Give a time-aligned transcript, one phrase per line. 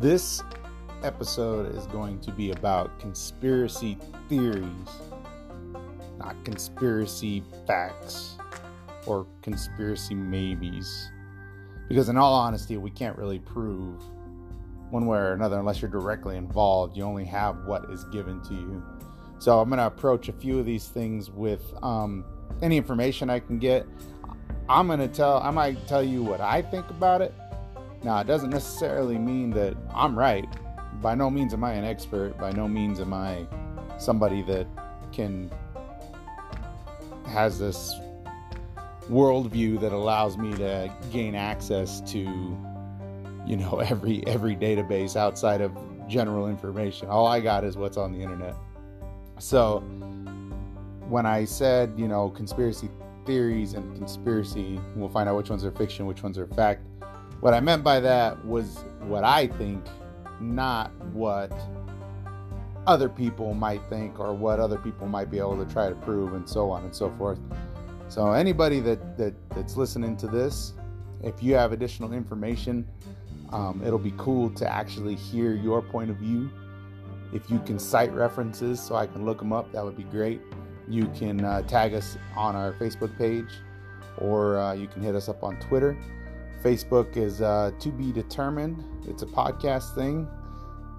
[0.00, 0.44] This
[1.02, 4.88] episode is going to be about conspiracy theories,
[6.18, 8.36] not conspiracy facts
[9.06, 11.10] or conspiracy maybes.
[11.88, 14.00] Because, in all honesty, we can't really prove
[14.90, 16.96] one way or another unless you're directly involved.
[16.96, 18.80] You only have what is given to you.
[19.40, 22.24] So, I'm going to approach a few of these things with um,
[22.62, 23.84] any information I can get.
[24.68, 27.34] I'm going to tell, I might tell you what I think about it.
[28.02, 30.48] Now, it doesn't necessarily mean that I'm right.
[31.02, 32.38] By no means am I an expert.
[32.38, 33.46] By no means am I
[33.98, 34.66] somebody that
[35.12, 35.50] can
[37.26, 37.94] has this
[39.10, 42.18] worldview that allows me to gain access to
[43.46, 45.72] you know every every database outside of
[46.08, 48.54] general information all i got is what's on the internet
[49.38, 49.80] so
[51.08, 52.88] when i said you know conspiracy
[53.24, 56.82] theories and conspiracy we'll find out which ones are fiction which ones are fact
[57.40, 59.84] what i meant by that was what i think
[60.40, 61.52] not what
[62.86, 66.34] other people might think or what other people might be able to try to prove
[66.34, 67.38] and so on and so forth
[68.08, 70.72] so anybody that, that that's listening to this,
[71.22, 72.88] if you have additional information,
[73.50, 76.50] um, it'll be cool to actually hear your point of view.
[77.34, 80.40] If you can cite references so I can look them up, that would be great.
[80.88, 83.50] You can uh, tag us on our Facebook page
[84.16, 85.96] or uh, you can hit us up on Twitter.
[86.62, 88.84] Facebook is uh, to be determined.
[89.06, 90.26] It's a podcast thing.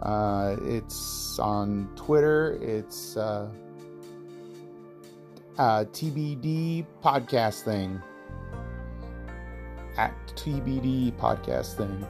[0.01, 2.57] Uh, it's on Twitter.
[2.61, 3.49] It's uh,
[5.57, 8.01] uh, TBD podcast thing.
[9.97, 12.07] At TBD podcast thing.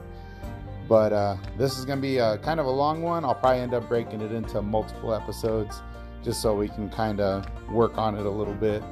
[0.88, 3.24] But uh, this is going to be a, kind of a long one.
[3.24, 5.82] I'll probably end up breaking it into multiple episodes
[6.22, 8.82] just so we can kind of work on it a little bit.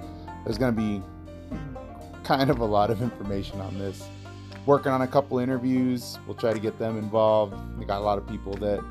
[0.44, 1.02] There's going to be
[2.24, 4.08] kind of a lot of information on this.
[4.69, 6.19] Working on a couple interviews.
[6.27, 7.55] We'll try to get them involved.
[7.78, 8.84] We got a lot of people that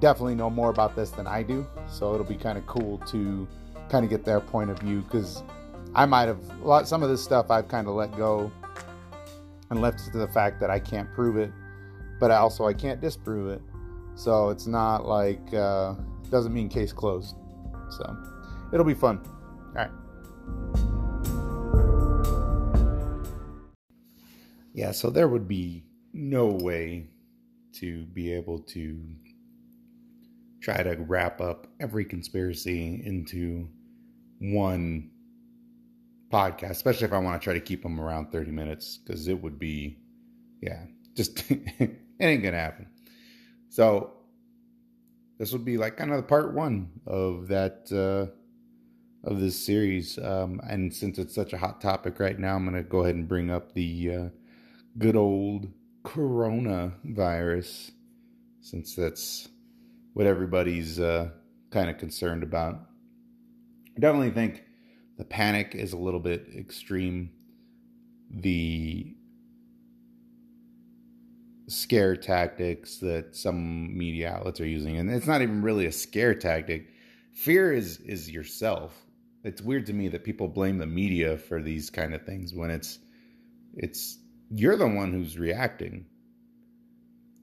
[0.00, 1.66] definitely know more about this than I do.
[1.88, 3.48] So it'll be kind of cool to
[3.88, 5.44] kind of get their point of view because
[5.94, 8.52] I might have a lot some of this stuff I've kind of let go
[9.70, 11.50] and left it to the fact that I can't prove it,
[12.20, 13.62] but also I can't disprove it.
[14.14, 15.94] So it's not like uh,
[16.28, 17.34] doesn't mean case closed.
[17.96, 18.14] So
[18.74, 19.22] it'll be fun.
[19.24, 20.81] All right.
[24.74, 27.10] Yeah, so there would be no way
[27.74, 28.98] to be able to
[30.60, 33.68] try to wrap up every conspiracy into
[34.38, 35.10] one
[36.30, 39.40] podcast, especially if I want to try to keep them around 30 minutes, because it
[39.42, 39.98] would be,
[40.60, 40.84] yeah,
[41.14, 42.86] just, it ain't gonna happen.
[43.68, 44.12] So,
[45.38, 48.32] this would be like kind of the part one of that, uh,
[49.24, 50.18] of this series.
[50.18, 53.28] Um, and since it's such a hot topic right now, I'm gonna go ahead and
[53.28, 54.28] bring up the uh,
[54.98, 55.68] good old
[56.04, 57.92] coronavirus,
[58.60, 59.48] since that's
[60.14, 61.30] what everybody's uh,
[61.70, 62.80] kind of concerned about.
[63.96, 64.64] I definitely think
[65.18, 67.30] the panic is a little bit extreme.
[68.30, 69.14] The
[71.68, 76.34] scare tactics that some media outlets are using, and it's not even really a scare
[76.34, 76.88] tactic.
[77.32, 78.94] Fear is is yourself.
[79.44, 82.70] It's weird to me that people blame the media for these kind of things when
[82.70, 82.98] it's
[83.74, 84.18] it's
[84.54, 86.06] you're the one who's reacting.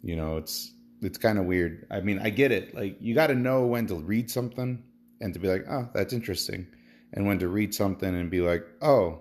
[0.02, 1.88] You know, it's it's kind of weird.
[1.92, 2.75] I mean, I get it.
[2.75, 4.84] Like you got to know when to read something
[5.22, 6.68] and to be like, oh, that's interesting,
[7.14, 9.20] and when to read something and be like, oh,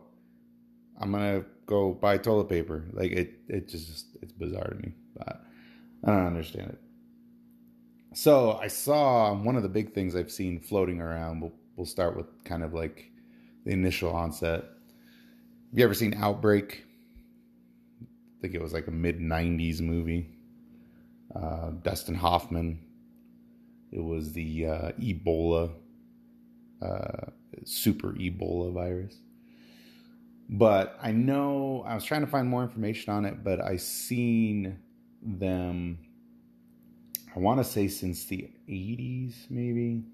[1.00, 2.84] I'm gonna go buy toilet paper.
[2.92, 5.42] Like it, it just it's bizarre to me, but
[6.04, 6.78] I don't understand it.
[8.14, 11.40] So I saw one of the big things I've seen floating around.
[11.40, 13.10] We'll we'll start with kind of like
[13.64, 14.64] the initial onset.
[15.70, 16.84] Have you ever seen Outbreak?
[18.38, 20.30] I think it was like a mid '90s movie.
[21.34, 22.80] Uh, Dustin Hoffman.
[23.90, 25.72] It was the uh, Ebola
[26.80, 27.30] uh,
[27.64, 29.16] super Ebola virus.
[30.48, 34.78] But I know I was trying to find more information on it, but I seen
[35.22, 35.98] them.
[37.34, 40.04] I want to say since the 80s, maybe,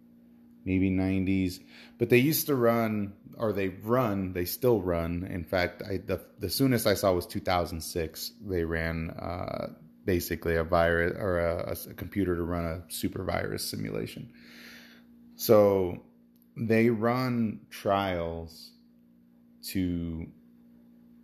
[0.65, 1.61] maybe 90s.
[1.99, 5.27] But they used to run, or they run, they still run.
[5.31, 8.33] In fact, I, the the soonest I saw was 2006.
[8.47, 9.69] They ran uh,
[10.05, 14.33] basically a virus or a, a computer to run a super virus simulation.
[15.37, 16.03] So
[16.57, 18.71] they run trials
[19.71, 20.27] to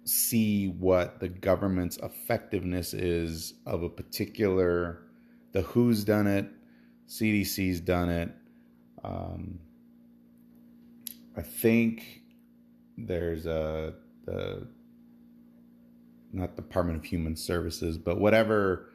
[0.04, 5.02] see what the government's effectiveness is of a particular
[5.52, 6.48] the who's done it
[7.06, 8.31] cdc's done it
[9.05, 9.58] um,
[11.37, 12.23] i think
[12.99, 13.94] there's a
[14.26, 14.67] the
[16.32, 18.87] not department of human services but whatever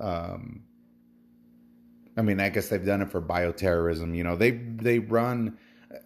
[0.00, 0.64] Um,
[2.16, 4.16] I mean, I guess they've done it for bioterrorism.
[4.16, 5.58] You know, they they run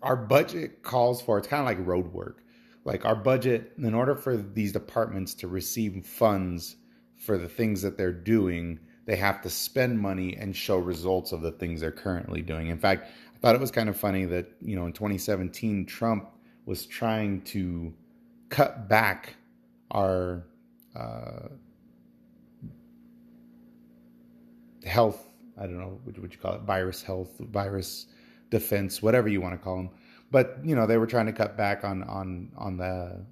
[0.03, 2.45] our budget calls for it's kind of like road work.
[2.85, 6.77] Like our budget, in order for these departments to receive funds
[7.17, 11.43] for the things that they're doing, they have to spend money and show results of
[11.43, 12.69] the things they're currently doing.
[12.69, 13.11] In fact,
[13.45, 16.31] thought it was kind of funny that, you know, in 2017, Trump
[16.65, 17.93] was trying to
[18.49, 19.35] cut back
[19.91, 20.47] our
[20.97, 21.49] uh,
[24.87, 25.29] health,
[25.61, 26.63] I don't know, what you call it?
[26.63, 28.07] Virus health, virus
[28.49, 29.91] defense, whatever you want to call them.
[30.31, 33.27] But, you know, they were trying to cut back on, on, on the,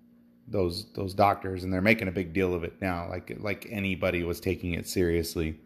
[0.49, 4.25] those those doctors and they're making a big deal of it now like like anybody
[4.25, 5.57] was taking it seriously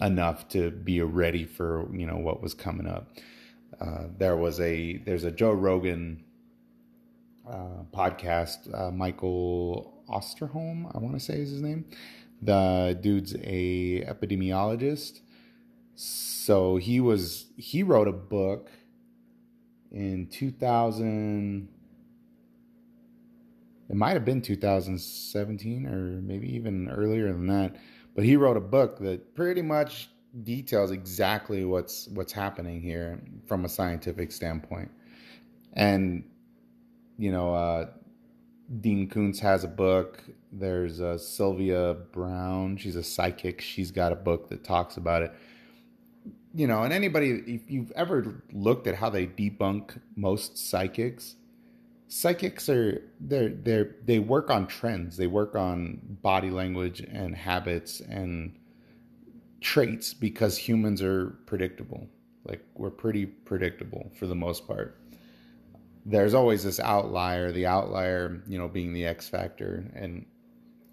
[0.00, 3.10] enough to be ready for you know what was coming up
[3.80, 6.22] uh, there was a there's a joe rogan
[7.48, 11.84] uh, podcast uh, michael osterholm i want to say is his name.
[12.42, 15.20] The dude's a epidemiologist.
[15.94, 18.70] So he was he wrote a book
[19.92, 21.68] in 2000
[23.88, 27.74] it might have been 2017 or maybe even earlier than that
[28.14, 30.08] but he wrote a book that pretty much
[30.42, 34.90] details exactly what's what's happening here from a scientific standpoint.
[35.74, 36.24] And
[37.18, 37.86] you know uh,
[38.80, 40.22] dean koontz has a book.
[40.52, 42.76] There's uh, sylvia Browne.
[42.76, 43.60] she's a psychic.
[43.60, 45.32] She's got a book that talks about it.
[46.54, 51.36] You know and anybody if you've ever looked at how they debunk most psychics
[52.10, 55.16] psychics are they're they're they work on trends.
[55.16, 58.56] They work on body language and habits and
[59.60, 62.08] traits because humans are predictable
[62.44, 64.98] like we're pretty predictable for the most part
[66.06, 70.24] there's always this outlier the outlier you know being the x factor and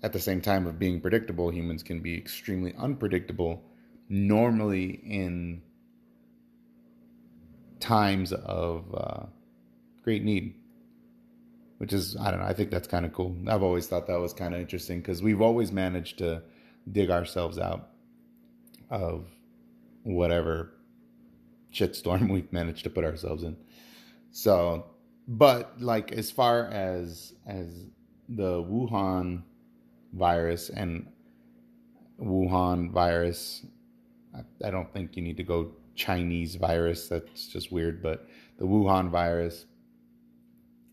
[0.03, 3.63] at the same time of being predictable humans can be extremely unpredictable
[4.09, 5.61] normally in
[7.79, 9.25] times of uh,
[10.03, 10.55] great need
[11.77, 12.45] which is I don't know.
[12.45, 13.35] I think that's kind of cool.
[13.47, 16.41] I've always thought that was kind of interesting because we've always managed to
[16.91, 17.89] dig ourselves out
[18.89, 19.25] of
[20.03, 20.73] whatever
[21.73, 23.57] shitstorm we've managed to put ourselves in.
[24.31, 24.85] So,
[25.27, 27.85] but like as far as as
[28.29, 29.43] the Wuhan
[30.13, 31.07] virus and
[32.19, 33.65] Wuhan virus,
[34.35, 37.07] I, I don't think you need to go Chinese virus.
[37.07, 38.01] That's just weird.
[38.01, 39.65] But the Wuhan virus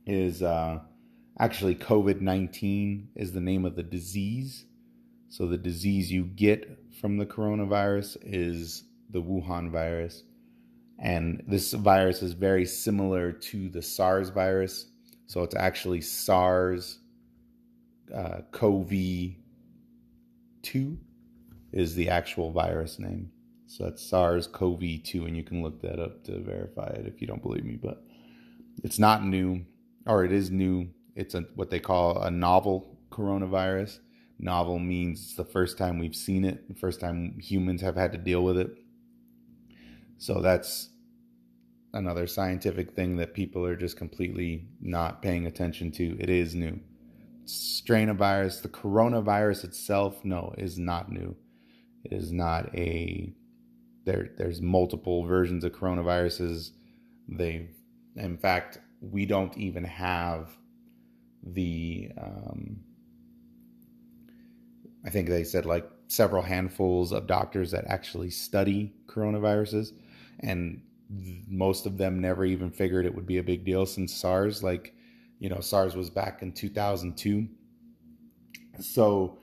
[0.07, 0.81] is uh,
[1.39, 4.67] actually COVID 19 is the name of the disease.
[5.29, 10.23] So the disease you get from the coronavirus is the Wuhan virus.
[10.99, 14.87] And this virus is very similar to the SARS virus.
[15.27, 16.99] So it's actually SARS
[18.15, 18.91] uh, CoV
[20.63, 20.99] 2
[21.73, 23.31] is the actual virus name.
[23.67, 27.21] So that's SARS CoV 2, and you can look that up to verify it if
[27.21, 27.77] you don't believe me.
[27.77, 28.05] But
[28.85, 29.65] it's not new
[30.07, 30.89] or it is new.
[31.17, 33.99] It's a, what they call a novel coronavirus.
[34.39, 38.13] Novel means it's the first time we've seen it, the first time humans have had
[38.13, 38.77] to deal with it.
[40.19, 40.91] So that's
[41.93, 46.17] another scientific thing that people are just completely not paying attention to.
[46.21, 46.81] It is new.
[47.47, 51.37] Strain of virus, the coronavirus itself, no, is not new.
[52.05, 53.33] It is not a
[54.05, 54.31] there.
[54.37, 56.71] There's multiple versions of coronaviruses.
[57.29, 57.71] They,
[58.17, 60.57] in fact, we don't even have
[61.43, 62.84] the um,
[65.05, 69.93] I think they said like several handfuls of doctors that actually study coronaviruses,
[70.41, 70.83] and
[71.49, 74.63] most of them never even figured it would be a big deal since SARS.
[74.63, 74.95] Like,
[75.39, 77.47] you know, SARS was back in 2002.
[78.81, 79.39] So,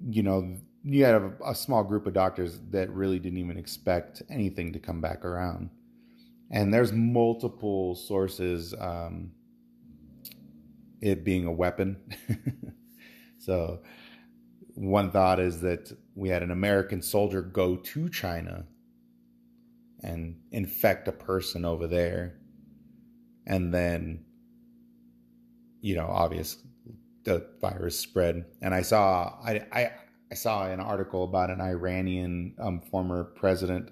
[0.00, 4.22] you know, you had a, a small group of doctors that really didn't even expect
[4.30, 5.70] anything to come back around
[6.50, 9.30] and there's multiple sources um,
[11.00, 11.96] it being a weapon
[13.38, 13.80] so
[14.76, 18.64] one thought is that we had an american soldier go to china
[20.02, 22.38] and infect a person over there
[23.46, 24.24] and then
[25.80, 26.58] you know obvious
[27.24, 29.90] the virus spread and i saw i i,
[30.30, 33.90] I saw an article about an iranian um, former president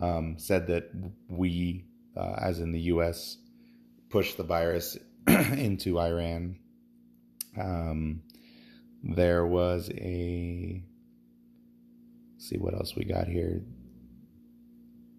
[0.00, 0.90] um, said that
[1.28, 1.84] we,
[2.16, 3.36] uh, as in the U.S.,
[4.08, 4.98] pushed the virus
[5.28, 6.56] into Iran.
[7.58, 8.22] Um,
[9.02, 10.82] there was a
[12.38, 13.62] see what else we got here.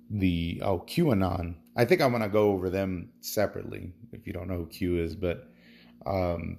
[0.09, 1.55] The oh QAnon.
[1.75, 5.15] I think I'm gonna go over them separately if you don't know who Q is,
[5.15, 5.47] but
[6.05, 6.57] um,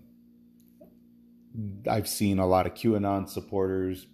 [1.89, 4.07] I've seen a lot of QAnon supporters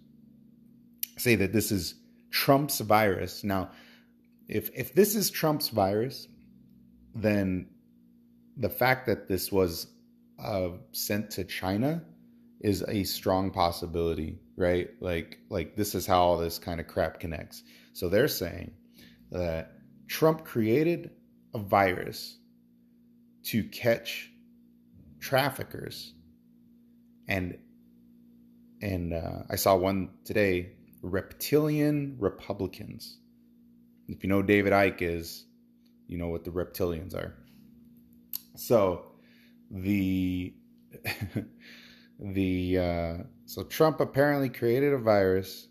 [1.17, 1.95] say that this is
[2.31, 3.43] Trump's virus.
[3.43, 3.71] Now,
[4.47, 6.27] if if this is Trump's virus,
[7.15, 7.67] then
[8.57, 9.87] the fact that this was
[10.43, 12.03] uh, sent to China
[12.61, 14.89] is a strong possibility, right?
[14.99, 17.63] Like like this is how all this kind of crap connects.
[17.93, 18.71] So they're saying
[19.31, 19.73] that
[20.07, 21.11] Trump created
[21.53, 22.37] a virus
[23.43, 24.29] to catch
[25.19, 26.13] traffickers
[27.27, 27.57] and
[28.81, 33.17] and uh, I saw one today reptilian Republicans.
[34.07, 35.45] If you know David Icke is,
[36.07, 37.35] you know what the reptilians are.
[38.55, 39.11] So
[39.69, 40.53] the
[42.19, 45.67] the uh, so Trump apparently created a virus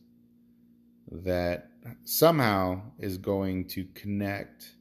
[1.10, 1.70] that
[2.04, 4.74] somehow is going to connect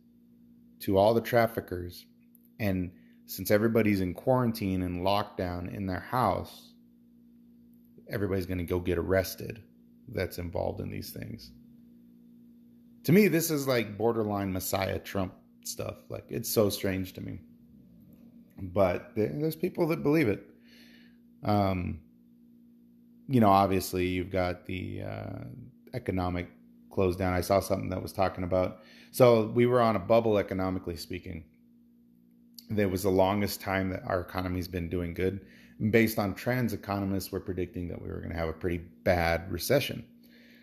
[0.80, 2.06] to all the traffickers.
[2.60, 2.92] And
[3.26, 6.74] since everybody's in quarantine and lockdown in their house
[8.10, 9.62] everybody's going to go get arrested
[10.10, 11.52] that's involved in these things.
[13.04, 15.34] To me this is like borderline messiah trump
[15.64, 15.98] stuff.
[16.10, 17.40] Like it's so strange to me.
[18.60, 20.46] But there's people that believe it.
[21.48, 22.01] Um,
[23.27, 25.44] you know, obviously you've got the uh,
[25.94, 26.50] economic
[26.92, 27.34] close down.
[27.34, 28.82] I saw something that was talking about.
[29.12, 31.46] So we were on a bubble economically speaking.
[32.70, 35.46] There was the longest time that our economy's been doing good.
[35.92, 39.51] Based on trends, economists were predicting that we were going to have a pretty bad
[39.51, 40.06] recession.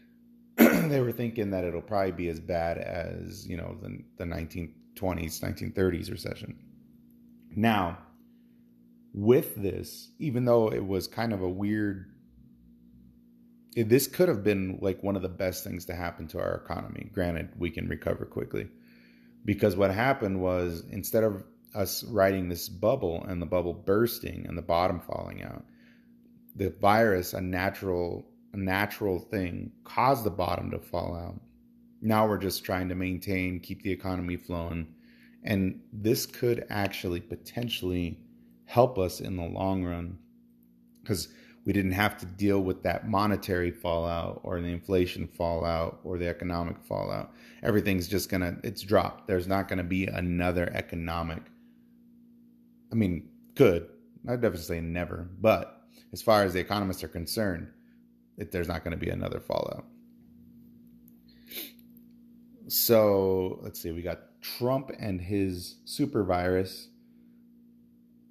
[0.57, 5.41] they were thinking that it'll probably be as bad as you know the the 1920s,
[5.41, 6.57] 1930s recession.
[7.57, 7.99] Now,
[9.15, 12.11] with this, even though it was kind of a weird,
[13.77, 16.57] it, this could have been like one of the best things to happen to our
[16.57, 17.09] economy.
[17.13, 18.69] Granted, we can recover quickly.
[19.45, 21.45] Because what happened was instead of
[21.75, 25.65] us riding this bubble and the bubble bursting and the bottom falling out,
[26.57, 31.41] the virus, a natural a natural thing, caused the bottom to fall out.
[32.01, 34.95] Now we're just trying to maintain, keep the economy flowing,
[35.43, 38.21] and this could actually potentially
[38.67, 40.19] help us in the long run
[41.03, 41.29] because
[41.65, 46.29] we didn't have to deal with that monetary fallout or the inflation fallout or the
[46.29, 47.33] economic fallout.
[47.63, 49.27] Everything's just gonna, it's dropped.
[49.27, 51.43] There's not gonna be another economic.
[52.93, 53.89] I mean, could.
[54.29, 55.29] I'd definitely say never.
[55.41, 57.69] But as far as the economists are concerned,
[58.37, 59.87] it, there's not to be another fallout.
[62.69, 66.89] So let's see, we got Trump and his super virus.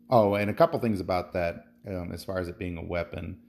[0.10, 3.40] Oh, and a couple things about that um, as far as it being a weapon.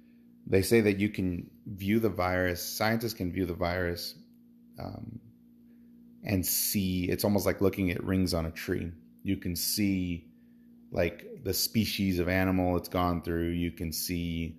[0.46, 4.14] They say that you can view the virus, scientists can view the virus
[4.78, 5.20] um,
[6.24, 8.90] and see, it's almost like looking at rings on a tree.
[9.22, 10.26] You can see
[10.90, 13.48] like the species of animal it's gone through.
[13.48, 14.56] You can see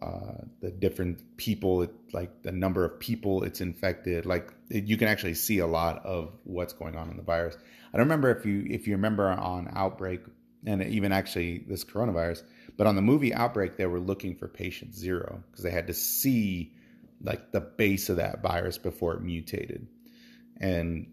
[0.00, 4.26] uh, the different people, like the number of people it's infected.
[4.26, 7.56] Like it, you can actually see a lot of what's going on in the virus.
[7.92, 10.20] I don't remember if you if you remember on Outbreak
[10.66, 12.42] and even actually this coronavirus,
[12.76, 15.94] but on the movie Outbreak they were looking for patient zero because they had to
[15.94, 16.72] see
[17.22, 19.86] like the base of that virus before it mutated,
[20.60, 21.12] and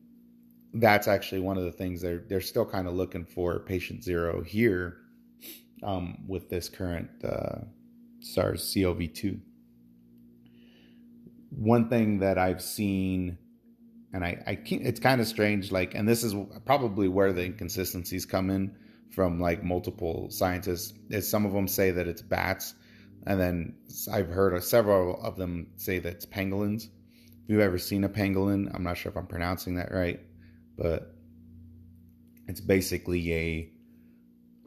[0.74, 4.42] that's actually one of the things they're they're still kind of looking for patient zero
[4.44, 4.98] here
[5.84, 7.10] um, with this current.
[7.24, 7.60] Uh,
[8.22, 9.40] SARS CoV 2.
[11.52, 13.38] One thing that I've seen,
[14.14, 17.44] and I, I can't, it's kind of strange, like, and this is probably where the
[17.46, 18.76] inconsistencies come in
[19.12, 22.76] from like multiple scientists, is some of them say that it's bats,
[23.26, 23.76] and then
[24.12, 26.86] I've heard several of them say that it's pangolins.
[26.86, 30.20] If you've ever seen a pangolin, I'm not sure if I'm pronouncing that right,
[30.78, 31.16] but
[32.48, 33.72] it's basically a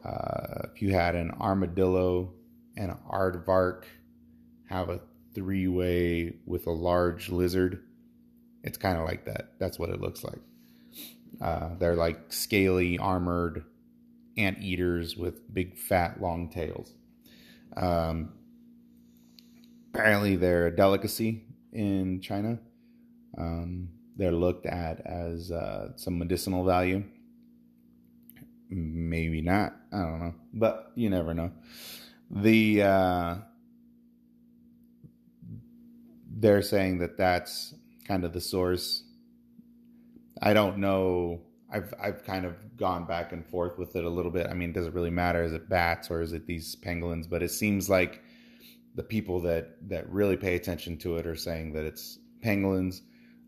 [0.07, 2.33] uh, if you had an armadillo
[2.75, 3.85] and an aardvark
[4.69, 4.99] have a
[5.33, 7.83] three way with a large lizard.
[8.63, 9.53] It's kind of like that.
[9.59, 10.39] That's what it looks like.
[11.41, 13.65] Uh, they're like scaly, armored
[14.37, 16.93] ant eaters with big, fat, long tails.
[17.75, 18.33] Um,
[19.93, 22.59] apparently, they're a delicacy in China.
[23.37, 27.03] Um, they're looked at as uh, some medicinal value.
[28.69, 29.75] Maybe not.
[29.91, 30.35] I don't know.
[30.53, 31.51] But you never know
[32.33, 33.35] the uh,
[36.35, 37.75] they're saying that that's
[38.07, 39.03] kind of the source.
[40.41, 41.41] I don't know.
[41.73, 44.47] I've I've kind of gone back and forth with it a little bit.
[44.47, 45.43] I mean, does it really matter?
[45.43, 47.29] Is it bats or is it these pangolins?
[47.29, 48.21] But it seems like
[48.95, 53.01] the people that that really pay attention to it are saying that it's pangolins.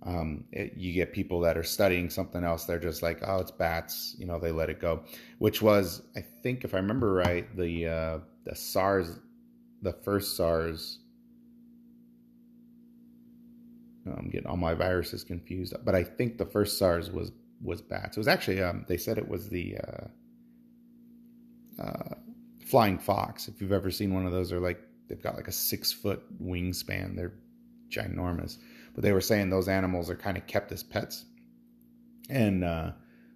[0.04, 2.66] Um, it, you get people that are studying something else.
[2.66, 4.16] They're just like, oh, it's bats.
[4.20, 5.04] You know, they let it go.
[5.40, 9.20] Which was, I think, if I remember right, the uh, the SARS,
[9.82, 11.00] the first SARS
[14.18, 15.74] I'm getting all my viruses confused.
[15.84, 18.18] But I think the first SARS was was bats.
[18.18, 20.08] It was actually um, they said it was the uh,
[21.82, 22.16] uh,
[22.66, 23.48] flying fox.
[23.48, 26.24] If you've ever seen one of those, they're like they've got like a six foot
[26.42, 27.16] wingspan.
[27.16, 27.34] They're
[27.90, 28.58] ginormous.
[28.94, 31.26] But they were saying those animals are kind of kept as pets,
[32.30, 32.92] and uh,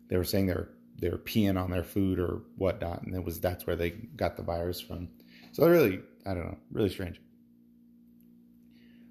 [0.07, 3.65] they were saying they're they're peeing on their food or whatnot, and it was that's
[3.67, 5.09] where they got the virus from.
[5.51, 7.19] So really I don't know, really strange.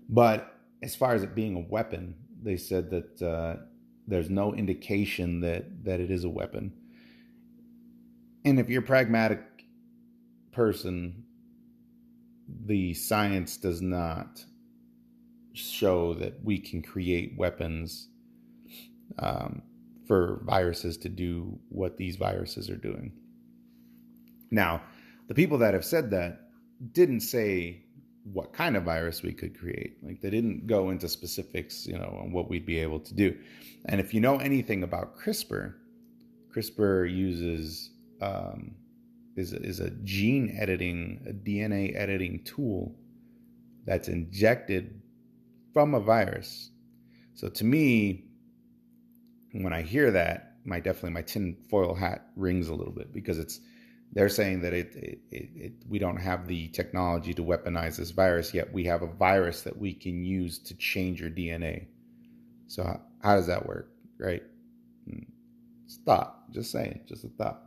[0.08, 3.62] But as far as it being a weapon, they said that uh,
[4.08, 6.72] there's no indication that that it is a weapon.
[8.44, 9.42] And if you're a pragmatic
[10.52, 11.24] person,
[12.64, 14.44] the science does not
[15.52, 18.08] show that we can create weapons
[19.18, 19.62] um,
[20.06, 23.12] for viruses to do what these viruses are doing.
[24.50, 24.82] Now,
[25.26, 26.40] the people that have said that
[26.92, 27.84] didn't say
[28.32, 29.96] what kind of virus we could create.
[30.02, 33.36] Like they didn't go into specifics, you know, on what we'd be able to do.
[33.86, 35.74] And if you know anything about CRISPR,
[36.54, 38.74] CRISPR uses um,
[39.36, 42.94] is is a gene editing, a DNA editing tool
[43.84, 45.00] that's injected
[45.72, 46.70] from a virus.
[47.34, 48.24] So to me,
[49.52, 53.60] when I hear that, my definitely my tinfoil hat rings a little bit because it's
[54.18, 58.10] they're saying that it, it, it, it, we don't have the technology to weaponize this
[58.10, 61.86] virus yet we have a virus that we can use to change your dna
[62.66, 64.42] so how, how does that work right?
[65.08, 65.22] Hmm.
[66.04, 66.50] thought.
[66.50, 67.62] Just saying just a thought.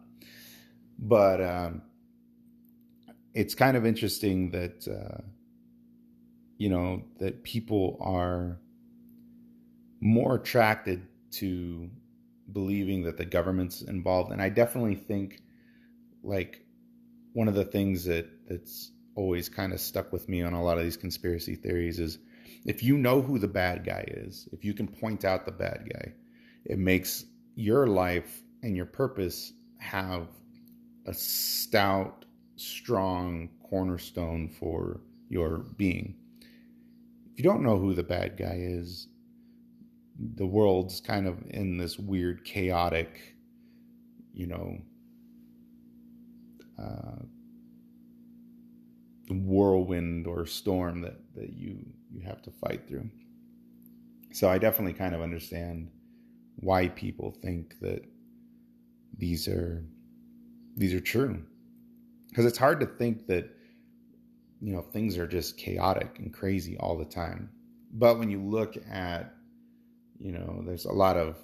[0.99, 1.81] But um,
[3.33, 5.21] it's kind of interesting that uh,
[6.57, 8.59] you know that people are
[10.01, 11.89] more attracted to
[12.51, 15.41] believing that the government's involved and i definitely think
[16.23, 16.65] like
[17.33, 20.77] one of the things that that's always kind of stuck with me on a lot
[20.77, 22.17] of these conspiracy theories is
[22.65, 25.89] if you know who the bad guy is, if you can point out the bad
[25.91, 26.13] guy,
[26.65, 30.27] it makes your life and your purpose have
[31.07, 36.15] a stout, strong cornerstone for your being.
[37.31, 39.07] If you don't know who the bad guy is,
[40.35, 43.35] the world's kind of in this weird, chaotic,
[44.33, 44.77] you know,
[46.81, 47.23] uh,
[49.29, 53.09] whirlwind or storm that that you you have to fight through.
[54.33, 55.89] So I definitely kind of understand
[56.57, 58.05] why people think that
[59.17, 59.83] these are
[60.77, 61.41] these are true
[62.29, 63.49] because it's hard to think that
[64.61, 67.49] you know things are just chaotic and crazy all the time
[67.93, 69.33] but when you look at
[70.17, 71.37] you know there's a lot of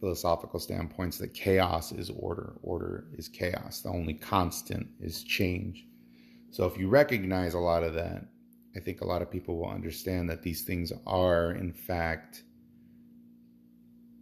[0.00, 3.80] philosophical standpoints that chaos is order, order is chaos.
[3.80, 5.84] The only constant is change.
[6.50, 8.24] So if you recognize a lot of that,
[8.76, 12.44] I think a lot of people will understand that these things are, in fact,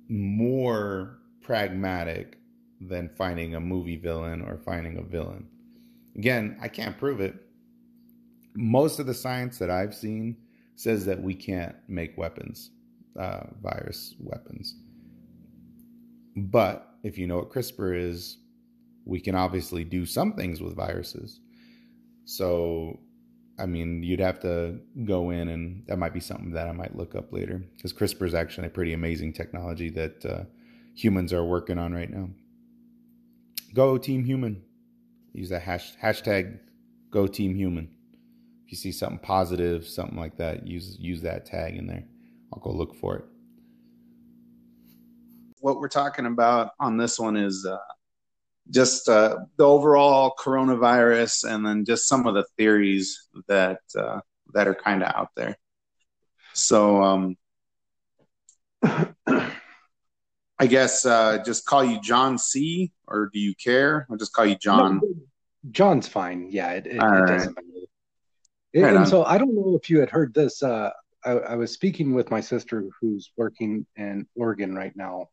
[0.08, 2.38] more pragmatic
[2.80, 5.46] than finding a movie villain or finding a villain.
[6.16, 7.34] Again, I can't prove it.
[8.54, 10.36] Most of the science that I've seen
[10.76, 12.70] says that we can't make weapons,
[13.18, 14.76] uh, virus weapons.
[16.36, 18.38] But if you know what CRISPR is,
[19.06, 21.40] we can obviously do some things with viruses.
[22.26, 23.00] So,
[23.58, 26.94] I mean, you'd have to go in, and that might be something that I might
[26.94, 30.44] look up later because CRISPR is actually a pretty amazing technology that uh,
[30.94, 32.28] humans are working on right now.
[33.72, 34.62] Go Team Human.
[35.32, 36.58] Use that hash, hashtag
[37.10, 37.90] Go Team Human.
[38.64, 42.04] If you see something positive, something like that, use use that tag in there.
[42.52, 43.24] I'll go look for it
[45.66, 47.76] what we're talking about on this one is uh,
[48.70, 54.20] just uh, the overall coronavirus, and then just some of the theories that uh,
[54.54, 55.56] that are kind of out there.
[56.52, 57.36] So, um,
[58.84, 62.92] I guess uh, just call you John C.
[63.08, 64.06] Or do you care?
[64.08, 65.00] I'll just call you John.
[65.02, 65.14] No,
[65.72, 66.46] John's fine.
[66.48, 67.26] Yeah, it, it, it right.
[67.26, 67.66] doesn't matter.
[68.72, 69.06] Right and on.
[69.06, 70.62] so I don't know if you had heard this.
[70.62, 70.90] Uh,
[71.24, 75.28] I, I, was speaking with my sister who's working in Oregon right now,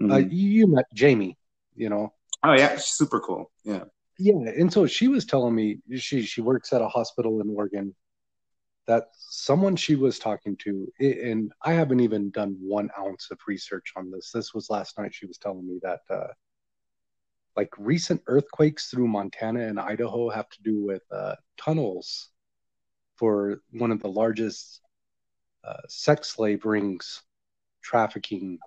[0.00, 0.12] mm-hmm.
[0.12, 1.36] Uh, you met Jamie,
[1.74, 2.12] you know.
[2.42, 3.50] Oh yeah, super cool.
[3.64, 3.84] Yeah.
[4.18, 7.94] Yeah, and so she was telling me she she works at a hospital in Oregon.
[8.86, 13.92] That someone she was talking to, and I haven't even done one ounce of research
[13.96, 14.30] on this.
[14.32, 15.14] This was last night.
[15.14, 16.26] She was telling me that uh,
[17.56, 22.30] like recent earthquakes through Montana and Idaho have to do with uh, tunnels
[23.16, 24.80] for one of the largest
[25.64, 27.22] uh, sex slave rings
[27.82, 28.58] trafficking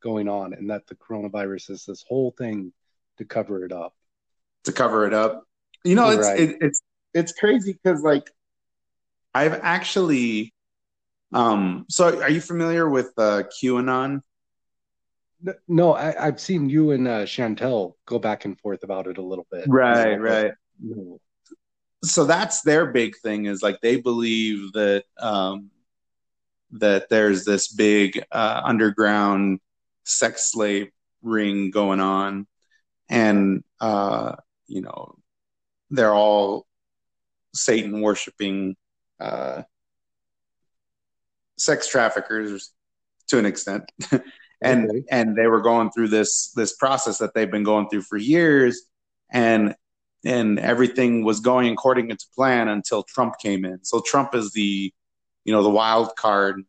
[0.00, 2.72] going on and that the coronavirus is this whole thing
[3.16, 3.94] to cover it up
[4.64, 5.44] to cover it up
[5.84, 6.40] you know it's right.
[6.40, 6.82] it, it's
[7.14, 8.30] it's crazy because like
[9.34, 10.52] i've actually
[11.32, 14.22] Um, so are you familiar with uh, QAnon?
[15.68, 19.22] No, I, have seen you and uh, Chantel go back and forth about it a
[19.22, 19.66] little bit.
[19.68, 20.52] Right, right.
[20.80, 21.20] No.
[22.02, 25.70] So that's their big thing is like they believe that um,
[26.72, 29.60] that there's this big uh, underground
[30.08, 30.90] sex slave
[31.22, 32.46] ring going on,
[33.08, 35.14] and uh, you know
[35.90, 36.66] they're all
[37.54, 38.76] Satan worshiping
[39.20, 39.62] uh,
[41.56, 42.72] sex traffickers
[43.28, 43.90] to an extent.
[44.60, 45.04] and okay.
[45.10, 48.82] and they were going through this this process that they've been going through for years
[49.30, 49.74] and
[50.24, 53.84] and everything was going according to plan until Trump came in.
[53.84, 54.92] So Trump is the
[55.44, 56.62] you know the wild card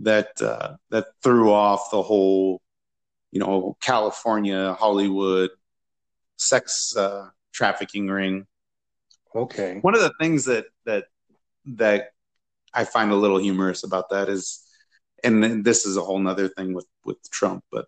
[0.00, 2.60] that uh, that threw off the whole
[3.30, 5.50] you know California Hollywood
[6.36, 8.46] sex uh, trafficking ring.
[9.34, 9.78] Okay.
[9.82, 11.06] One of the things that that
[11.66, 12.10] that
[12.72, 14.62] I find a little humorous about that is,
[15.24, 17.86] and this is a whole nother thing with with Trump, but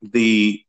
[0.00, 0.62] the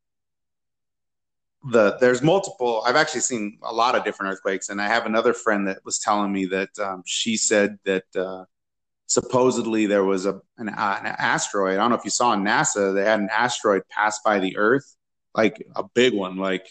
[1.71, 2.83] the there's multiple.
[2.85, 5.99] I've actually seen a lot of different earthquakes, and I have another friend that was
[5.99, 8.45] telling me that um, she said that uh,
[9.13, 11.73] supposedly there was a an, uh, an asteroid.
[11.73, 14.57] I don't know if you saw on NASA, they had an asteroid pass by the
[14.57, 14.95] Earth,
[15.35, 16.67] like a big one, like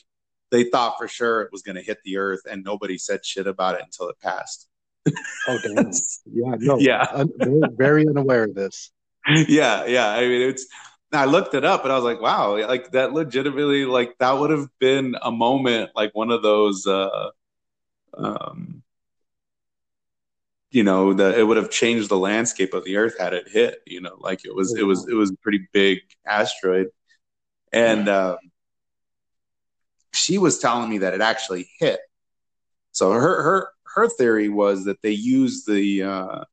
[0.53, 3.49] they thought for sure it was going to hit the earth and nobody said shit
[3.49, 4.69] about it until it passed.
[5.49, 5.91] Oh damn.
[6.33, 7.05] Yeah no yeah.
[7.11, 7.33] I'm
[7.77, 8.93] very unaware of this.
[9.49, 10.67] Yeah yeah i mean it's
[11.13, 14.51] i looked it up and i was like wow like that legitimately like that would
[14.51, 17.31] have been a moment like one of those uh
[18.17, 18.82] um
[20.73, 23.79] you know that it would have changed the landscape of the earth had it hit
[23.87, 26.89] you know like it was it was it was a pretty big asteroid
[27.73, 28.37] and um
[30.15, 32.01] she was telling me that it actually hit
[32.93, 36.45] so her her her theory was that they used the uh,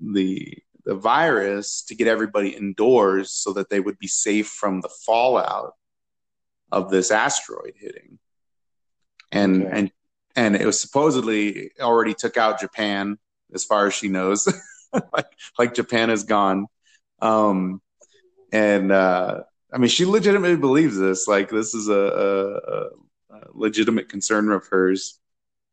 [0.00, 4.88] the the virus to get everybody indoors so that they would be safe from the
[4.88, 5.72] fallout
[6.70, 8.18] of this asteroid hitting.
[9.32, 9.78] And okay.
[9.78, 9.90] and
[10.36, 13.18] and it was supposedly already took out Japan
[13.54, 14.48] as far as she knows.
[15.12, 15.26] like
[15.58, 16.66] like Japan is gone.
[17.20, 17.80] Um
[18.52, 21.26] and uh I mean she legitimately believes this.
[21.28, 25.18] Like this is a, a, a legitimate concern of hers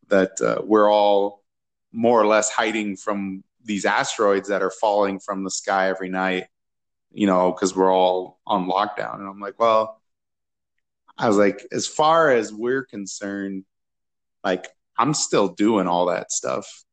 [0.08, 1.44] that uh, we're all
[1.92, 6.48] more or less hiding from these asteroids that are falling from the sky every night,
[7.12, 9.20] you know, because we're all on lockdown.
[9.20, 10.02] And I'm like, well,
[11.18, 13.66] I was like, as far as we're concerned,
[14.44, 14.68] like
[14.98, 16.84] I'm still doing all that stuff.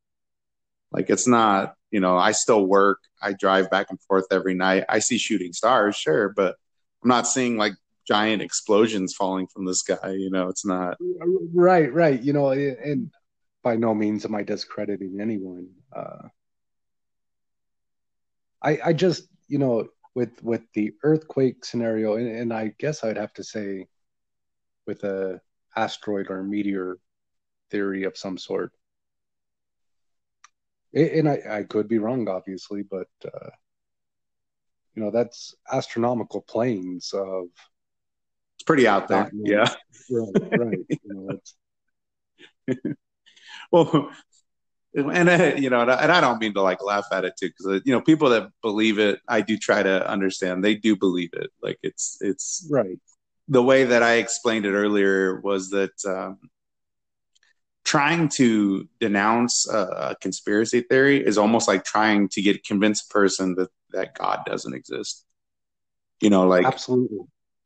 [0.93, 2.99] Like it's not, you know, I still work.
[3.21, 4.85] I drive back and forth every night.
[4.89, 6.57] I see shooting stars, sure, but
[7.03, 7.75] I'm not seeing like
[8.07, 10.13] giant explosions falling from the sky.
[10.13, 10.97] You know, it's not
[11.53, 12.21] right, right.
[12.21, 13.11] You know, and
[13.63, 15.69] by no means am I discrediting anyone.
[15.95, 16.29] Uh,
[18.63, 23.17] I, I just, you know, with with the earthquake scenario, and, and I guess I'd
[23.17, 23.87] have to say,
[24.87, 25.41] with a
[25.77, 26.99] asteroid or meteor
[27.71, 28.73] theory of some sort.
[30.95, 33.51] And I, I could be wrong, obviously, but uh,
[34.95, 37.47] you know that's astronomical planes of
[38.57, 39.31] it's pretty out there.
[39.33, 39.69] Yeah.
[40.11, 40.59] Right.
[40.59, 40.79] Right.
[40.89, 40.99] you
[42.67, 42.95] know,
[43.73, 44.11] well,
[44.95, 47.83] and uh, you know, and I don't mean to like laugh at it too, because
[47.85, 50.65] you know, people that believe it, I do try to understand.
[50.65, 51.51] They do believe it.
[51.63, 52.99] Like it's it's right.
[53.49, 56.39] The way that I explained it earlier was that um,
[57.89, 63.55] trying to denounce a, conspiracy theory is almost like trying to get convince a person
[63.55, 65.25] that that God doesn't exist.
[66.21, 67.21] You know, like absolutely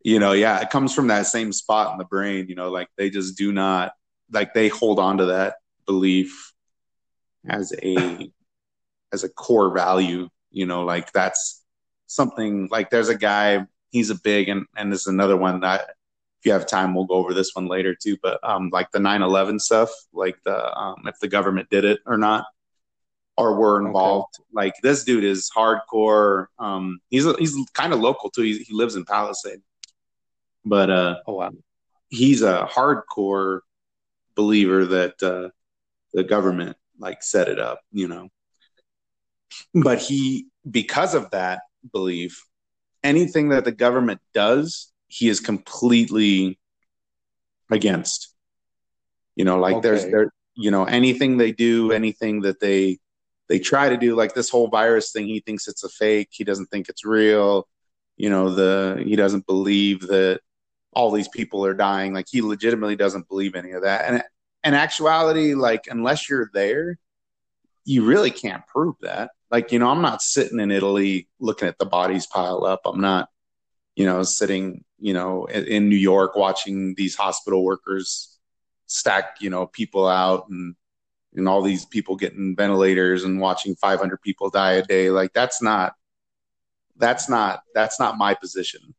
[0.05, 2.89] you know yeah it comes from that same spot in the brain you know like
[2.97, 3.93] they just do not
[4.31, 5.57] like they hold on to that
[5.87, 6.53] belief
[7.49, 8.31] as a
[9.13, 11.63] as a core value you know like that's
[12.07, 15.91] something like there's a guy he's a big and and there's another one that
[16.43, 18.99] if you have time we'll go over this one later too but um like the
[18.99, 22.45] 9-11 stuff like the um if the government did it or not
[23.37, 24.47] or were involved okay.
[24.53, 28.97] like this dude is hardcore um he's he's kind of local too he, he lives
[28.97, 29.61] in palisade
[30.65, 31.51] but uh, oh wow,
[32.09, 33.61] he's a hardcore
[34.35, 35.49] believer that uh,
[36.13, 38.29] the government like set it up, you know.
[39.75, 41.61] But he, because of that
[41.93, 42.45] belief,
[43.03, 46.59] anything that the government does, he is completely
[47.71, 48.35] against.
[49.37, 49.89] You know, like okay.
[49.89, 52.99] there's there, you know, anything they do, anything that they
[53.49, 56.29] they try to do, like this whole virus thing, he thinks it's a fake.
[56.31, 57.69] He doesn't think it's real.
[58.17, 60.41] You know, the he doesn't believe that
[60.93, 62.15] all these people are dying.
[62.15, 64.07] Like he legitimately doesn't believe any of that.
[64.07, 64.23] And
[64.65, 66.99] in actuality, like unless you're there,
[67.85, 69.31] you really can't prove that.
[69.51, 72.81] Like, you know, I'm not sitting in Italy looking at the bodies pile up.
[72.87, 73.29] I'm not,
[73.97, 78.39] you know, sitting, you know, in, in New York watching these hospital workers
[78.87, 80.75] stack, you know, people out and
[81.35, 85.11] and all these people getting ventilators and watching 500 people die a day.
[85.11, 85.95] Like that's not
[86.97, 88.95] that's not that's not my position.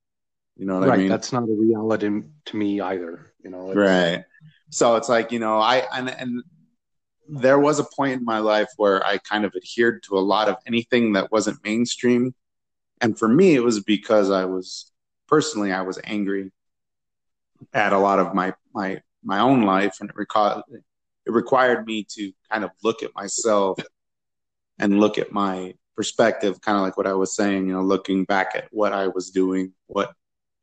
[0.55, 1.09] You know what right, I mean?
[1.09, 3.33] That's not a reality to me either.
[3.43, 4.23] You know, right.
[4.69, 6.43] So it's like you know, I and and
[7.27, 10.49] there was a point in my life where I kind of adhered to a lot
[10.49, 12.35] of anything that wasn't mainstream,
[13.01, 14.91] and for me, it was because I was
[15.27, 16.51] personally I was angry
[17.73, 20.63] at a lot of my my my own life, and it required
[21.25, 23.79] it required me to kind of look at myself
[24.79, 28.25] and look at my perspective, kind of like what I was saying, you know, looking
[28.25, 30.13] back at what I was doing, what,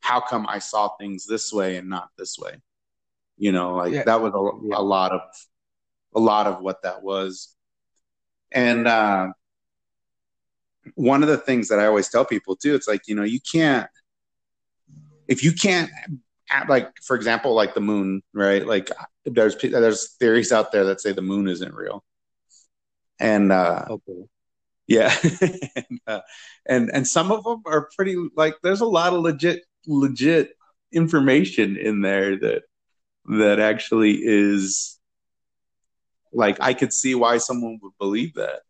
[0.01, 2.61] how come I saw things this way and not this way?
[3.37, 4.03] You know, like yeah.
[4.03, 5.21] that was a, a, lot of,
[6.15, 7.55] a lot of what that was.
[8.51, 9.29] And, uh,
[10.95, 13.39] one of the things that I always tell people too, it's like, you know, you
[13.39, 13.89] can't,
[15.27, 15.89] if you can't
[16.67, 18.89] like for example like the moon right like
[19.23, 22.03] there's there's theories out there that say the moon isn't real
[23.21, 24.25] and uh okay.
[24.91, 25.15] Yeah,
[25.75, 26.19] and, uh,
[26.65, 28.55] and and some of them are pretty like.
[28.61, 30.51] There's a lot of legit legit
[30.91, 32.63] information in there that
[33.39, 34.99] that actually is
[36.33, 38.63] like I could see why someone would believe that.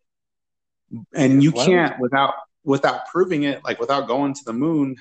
[1.14, 4.96] And you can't without without proving it, like without going to the moon.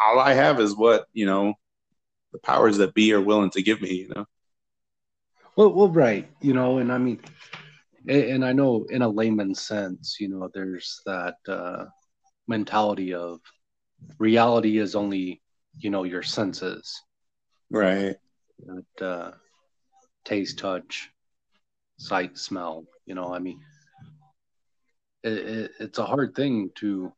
[0.00, 1.54] All I have is what you know
[2.32, 3.92] the powers that be are willing to give me.
[3.94, 4.26] You know.
[5.56, 6.28] Well, well, right.
[6.40, 7.20] You know, and I mean,
[8.06, 11.86] and I know in a layman's sense, you know, there's that uh,
[12.46, 13.40] mentality of
[14.18, 15.42] reality is only,
[15.78, 17.00] you know, your senses,
[17.70, 18.16] right?
[18.66, 19.30] That uh,
[20.24, 21.10] taste, touch,
[21.98, 22.84] sight, smell.
[23.06, 23.60] You know, I mean,
[25.26, 27.12] it, it, it's a hard thing to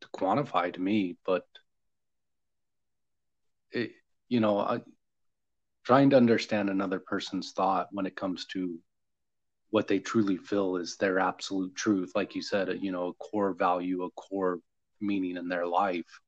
[0.00, 1.44] to quantify to me, but
[3.72, 3.92] it,
[4.28, 4.80] you know, I,
[5.84, 8.78] trying to understand another person's thought when it comes to
[9.70, 13.52] what they truly feel is their absolute truth like you said you know a core
[13.52, 14.60] value a core
[15.00, 16.20] meaning in their life.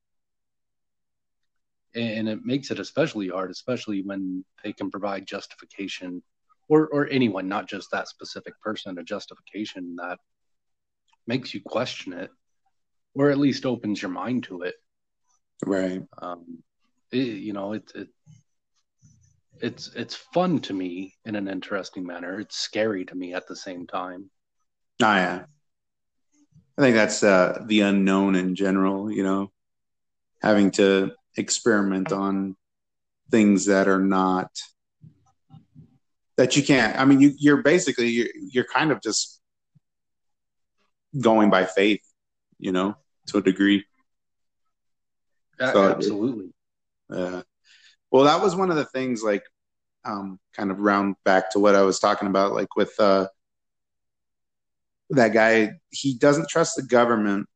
[1.94, 6.22] And it makes it especially hard especially when they can provide justification
[6.70, 10.18] or or anyone not just that specific person a justification that
[11.26, 12.30] makes you question it
[13.14, 14.74] or at least opens your mind to it
[15.66, 16.62] right um
[17.12, 18.08] it, you know it, it
[19.62, 22.40] it's it's fun to me in an interesting manner.
[22.40, 24.30] It's scary to me at the same time.
[25.02, 25.44] Oh yeah.
[26.78, 29.52] I think that's uh, the unknown in general, you know,
[30.40, 32.56] having to experiment on
[33.30, 34.50] things that are not
[36.40, 36.98] that you can't.
[36.98, 39.42] I mean, you, you're basically you're, you're kind of just
[41.20, 42.00] going by faith,
[42.58, 43.84] you know, to a degree.
[45.58, 46.54] So absolutely.
[47.12, 47.42] Uh,
[48.10, 49.42] well, that was one of the things, like,
[50.06, 53.26] um, kind of round back to what I was talking about, like with uh,
[55.10, 55.72] that guy.
[55.90, 57.50] He doesn't trust the government,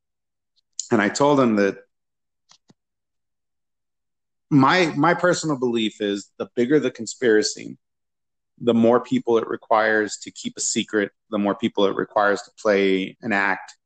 [0.92, 1.78] and I told him that
[4.50, 7.78] my my personal belief is the bigger the conspiracy,
[8.60, 12.50] the more people it requires to keep a secret, the more people it requires to
[12.60, 13.76] play an act,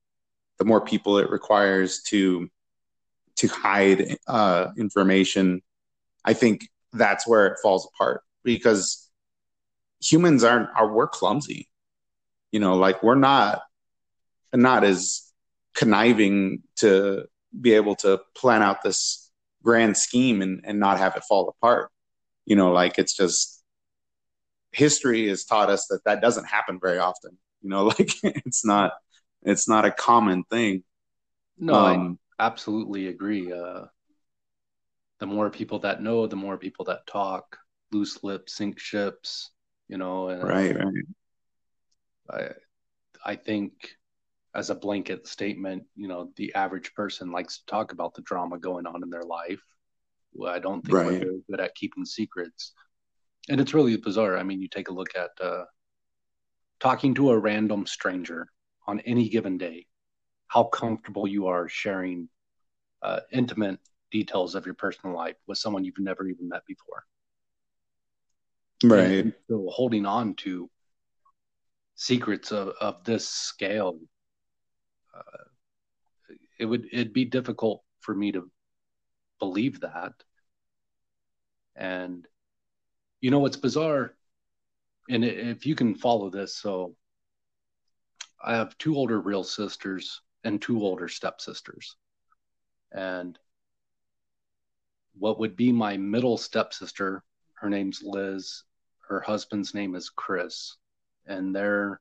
[0.59, 2.50] the more people it requires to
[3.37, 5.62] to hide uh, information
[6.28, 9.11] I think that's where it falls apart because
[10.02, 11.68] humans aren't are we're clumsy.
[12.52, 13.62] You know, like we're not
[14.52, 15.33] not as
[15.74, 17.24] conniving to
[17.59, 19.31] be able to plan out this
[19.62, 21.90] grand scheme and, and not have it fall apart.
[22.44, 23.58] You know, like it's just
[24.72, 27.37] history has taught us that that doesn't happen very often.
[27.62, 28.92] You know, like it's not
[29.42, 30.85] it's not a common thing.
[31.59, 33.52] No, um, I absolutely agree.
[33.52, 33.87] Uh,
[35.18, 37.59] the more people that know, the more people that talk,
[37.90, 39.50] loose lips sink ships,
[39.88, 40.28] you know.
[40.28, 40.94] And right, right.
[43.24, 43.72] I, I think
[44.54, 48.59] as a blanket statement, you know, the average person likes to talk about the drama
[48.59, 49.62] going on in their life.
[50.33, 51.24] Well, I don't think right.
[51.24, 52.72] we're good at keeping secrets.
[53.48, 54.37] And it's really bizarre.
[54.37, 55.64] I mean, you take a look at uh,
[56.80, 58.48] talking to a random stranger
[58.87, 59.87] on any given day,
[60.48, 62.28] how comfortable you are sharing
[63.02, 63.78] uh, intimate
[64.11, 67.04] details of your personal life with someone you've never even met before.
[68.84, 69.24] Right.
[69.24, 70.70] And so holding on to
[71.96, 73.98] secrets of, of this scale,
[75.14, 75.44] uh,
[76.58, 78.50] it would it'd be difficult for me to
[79.40, 80.12] believe that.
[81.74, 82.26] And
[83.20, 84.14] you know what's bizarre,
[85.09, 86.94] and if you can follow this, so
[88.42, 91.96] I have two older real sisters and two older stepsisters.
[92.92, 93.38] And
[95.18, 98.62] what would be my middle stepsister, her name's Liz,
[99.09, 100.76] her husband's name is Chris,
[101.26, 102.00] and they're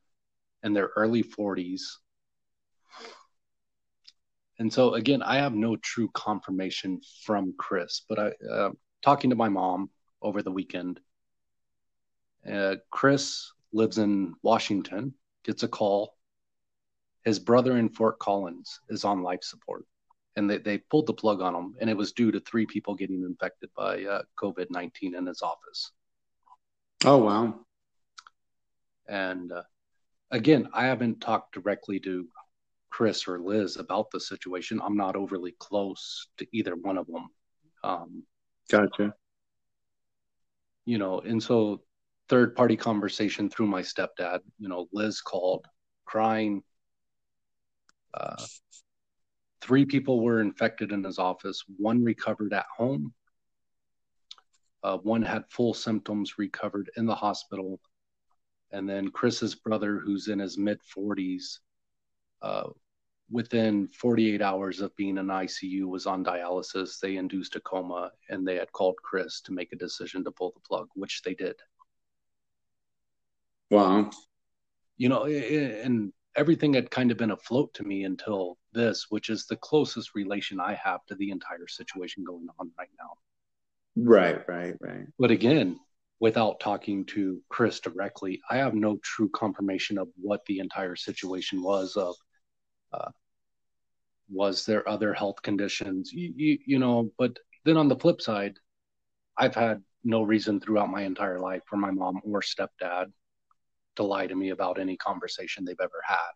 [0.63, 1.81] in their early 40s.
[4.59, 9.35] And so again, I have no true confirmation from Chris, but I uh, talking to
[9.35, 9.89] my mom
[10.21, 10.99] over the weekend.
[12.51, 16.15] Uh, Chris lives in Washington, gets a call.
[17.25, 19.85] His brother in Fort Collins is on life support,
[20.35, 22.95] and they, they pulled the plug on him, and it was due to three people
[22.95, 25.91] getting infected by uh, COVID 19 in his office.
[27.05, 27.59] Oh, wow.
[29.07, 29.63] And uh,
[30.31, 32.27] again, I haven't talked directly to
[32.89, 34.81] Chris or Liz about the situation.
[34.83, 37.29] I'm not overly close to either one of them.
[37.83, 38.23] Um,
[38.71, 39.13] gotcha.
[40.85, 41.81] You know, and so
[42.29, 44.39] third party conversation through my stepdad.
[44.59, 45.65] You know, Liz called
[46.05, 46.63] crying.
[48.13, 48.43] Uh,
[49.61, 51.63] three people were infected in his office.
[51.77, 53.13] One recovered at home.
[54.83, 57.79] Uh, one had full symptoms, recovered in the hospital.
[58.71, 61.59] And then Chris's brother, who's in his mid 40s,
[62.41, 62.69] uh,
[63.29, 66.99] within 48 hours of being in ICU, was on dialysis.
[66.99, 70.51] They induced a coma, and they had called Chris to make a decision to pull
[70.51, 71.55] the plug, which they did.
[73.69, 74.09] Wow.
[74.97, 79.45] You know, and everything had kind of been afloat to me until this, which is
[79.45, 83.13] the closest relation I have to the entire situation going on right now.
[83.95, 85.07] Right, right, right.
[85.17, 85.79] But again,
[86.19, 91.61] without talking to Chris directly, I have no true confirmation of what the entire situation
[91.61, 91.95] was.
[91.95, 92.15] Of
[92.93, 93.09] uh,
[94.29, 97.11] was there other health conditions, you, you, you know?
[97.17, 98.57] But then on the flip side,
[99.37, 103.11] I've had no reason throughout my entire life for my mom or stepdad
[103.97, 106.33] to lie to me about any conversation they've ever had.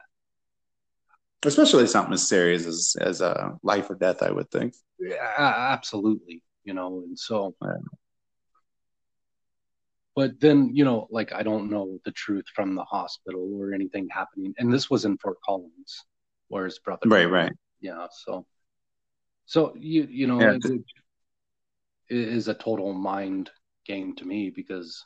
[1.44, 4.76] Especially something as serious as as a life or death, I would think.
[5.00, 6.44] Yeah, absolutely.
[6.64, 7.56] You know, and so.
[7.62, 7.74] Yeah.
[10.14, 14.08] But then, you know, like I don't know the truth from the hospital or anything
[14.12, 14.54] happening.
[14.58, 16.06] And this was in Fort Collins,
[16.50, 17.08] where his brother.
[17.08, 17.54] Right, right.
[17.80, 18.08] Yeah.
[18.12, 18.46] So,
[19.46, 20.58] so you you know, yeah.
[20.62, 20.82] it,
[22.10, 23.50] it is a total mind
[23.86, 25.06] game to me because.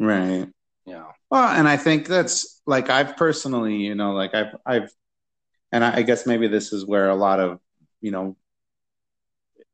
[0.00, 0.48] Right
[0.86, 1.06] yeah.
[1.30, 4.90] Well, and I think that's like I've personally, you know, like I've I've
[5.72, 7.60] and I, I guess maybe this is where a lot of,
[8.00, 8.36] you know,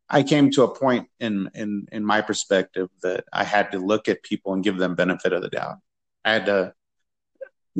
[0.09, 4.09] I came to a point in in in my perspective that I had to look
[4.09, 5.79] at people and give them benefit of the doubt.
[6.25, 6.75] I had to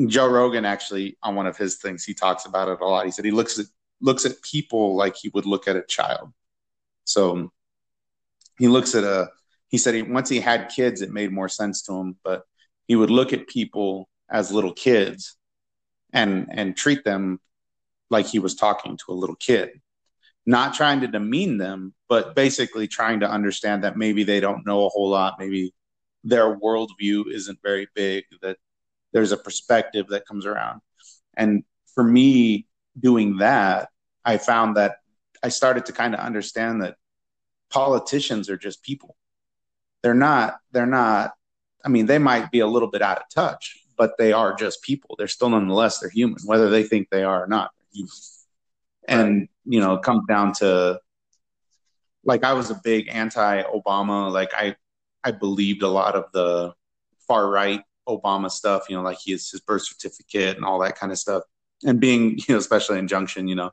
[0.07, 3.05] Joe Rogan actually on one of his things he talks about it a lot.
[3.05, 3.65] He said he looks at
[4.01, 6.31] looks at people like he would look at a child.
[7.05, 7.51] So
[8.57, 9.29] he looks at a
[9.67, 12.43] he said he once he had kids it made more sense to him, but
[12.91, 15.37] he would look at people as little kids
[16.11, 17.39] and and treat them
[18.09, 19.69] like he was talking to a little kid.
[20.45, 24.85] Not trying to demean them but basically trying to understand that maybe they don't know
[24.85, 25.39] a whole lot.
[25.39, 25.73] Maybe
[26.25, 28.57] their worldview isn't very big that
[29.13, 30.81] there's a perspective that comes around.
[31.37, 31.63] And
[31.95, 32.67] for me
[32.99, 33.87] doing that
[34.25, 34.97] i found that
[35.43, 36.95] i started to kind of understand that
[37.69, 39.15] politicians are just people.
[40.03, 41.31] They're not they're not
[41.83, 44.81] I mean, they might be a little bit out of touch, but they are just
[44.81, 45.15] people.
[45.17, 47.71] They're still nonetheless they're human, whether they think they are or not.
[49.07, 50.99] And you know, it comes down to
[52.23, 54.31] like I was a big anti-Obama.
[54.31, 54.75] Like I,
[55.23, 56.73] I believed a lot of the
[57.27, 58.89] far right Obama stuff.
[58.89, 61.43] You know, like his his birth certificate and all that kind of stuff.
[61.83, 63.71] And being you know, especially in Junction, you know,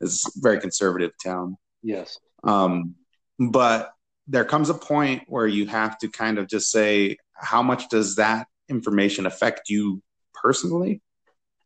[0.00, 1.56] is a very conservative town.
[1.82, 2.18] Yes.
[2.44, 2.94] Um,
[3.38, 3.92] but
[4.28, 8.16] there comes a point where you have to kind of just say, how much does
[8.16, 10.02] that information affect you
[10.34, 11.00] personally?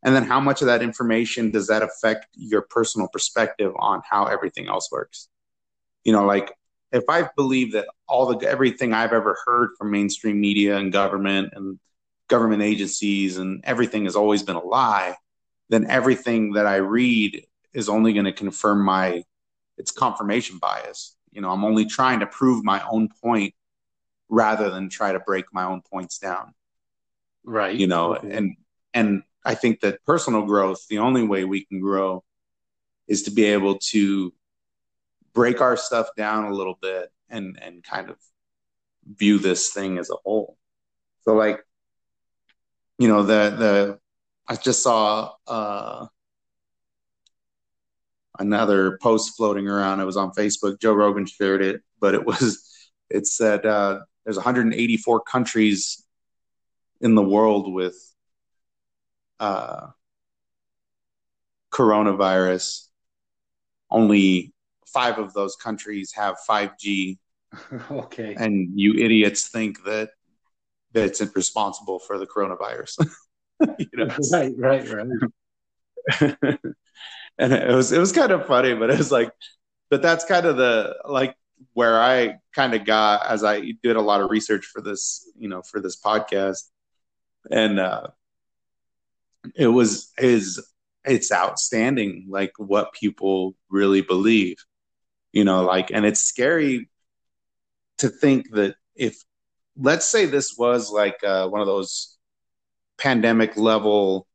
[0.03, 4.25] And then how much of that information does that affect your personal perspective on how
[4.25, 5.27] everything else works?
[6.03, 6.53] You know, like
[6.91, 11.53] if I believe that all the everything I've ever heard from mainstream media and government
[11.55, 11.79] and
[12.27, 15.15] government agencies and everything has always been a lie,
[15.69, 19.23] then everything that I read is only going to confirm my
[19.77, 21.15] it's confirmation bias.
[21.31, 23.53] You know, I'm only trying to prove my own point
[24.31, 26.53] rather than try to break my own points down.
[27.43, 27.75] Right.
[27.75, 28.31] You know, okay.
[28.31, 28.55] and
[28.93, 32.23] and I think that personal growth, the only way we can grow
[33.07, 34.33] is to be able to
[35.33, 38.17] break our stuff down a little bit and and kind of
[39.05, 40.57] view this thing as a whole.
[41.23, 41.59] So like
[42.97, 43.99] you know the the
[44.47, 46.07] I just saw uh
[48.39, 49.99] another post floating around.
[49.99, 50.79] It was on Facebook.
[50.79, 52.71] Joe Rogan shared it, but it was
[53.09, 56.03] it said uh, there's 184 countries
[56.99, 57.95] in the world with
[59.39, 59.87] uh,
[61.71, 62.87] coronavirus.
[63.89, 64.53] Only
[64.87, 67.17] five of those countries have 5G.
[67.91, 68.35] okay.
[68.37, 70.11] And you idiots think that
[70.93, 73.07] that's responsible for the coronavirus.
[73.77, 74.15] you know?
[74.31, 76.37] Right, right, right.
[77.37, 79.31] and it was it was kind of funny, but it was like,
[79.89, 81.35] but that's kind of the like
[81.73, 85.49] where I kind of got as I did a lot of research for this, you
[85.49, 86.69] know, for this podcast,
[87.49, 88.07] and uh,
[89.55, 90.63] it was is
[91.03, 94.57] it's outstanding, like what people really believe,
[95.31, 96.89] you know, like, and it's scary
[97.97, 99.23] to think that if,
[99.77, 102.17] let's say, this was like uh, one of those
[102.97, 104.27] pandemic level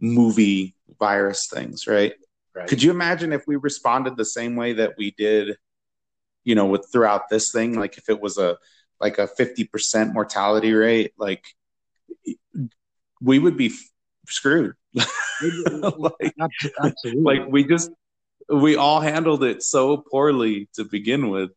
[0.00, 2.12] movie virus things, right?
[2.54, 2.68] right?
[2.68, 5.56] Could you imagine if we responded the same way that we did,
[6.48, 7.74] you know, with throughout this thing?
[7.74, 8.56] Like if it was a
[8.98, 11.44] like a fifty percent mortality rate, like
[13.20, 13.70] we would be
[14.26, 14.72] screwed.
[14.94, 16.34] like,
[16.82, 17.22] Absolutely.
[17.22, 17.90] like we just
[18.48, 21.50] we all handled it so poorly to begin with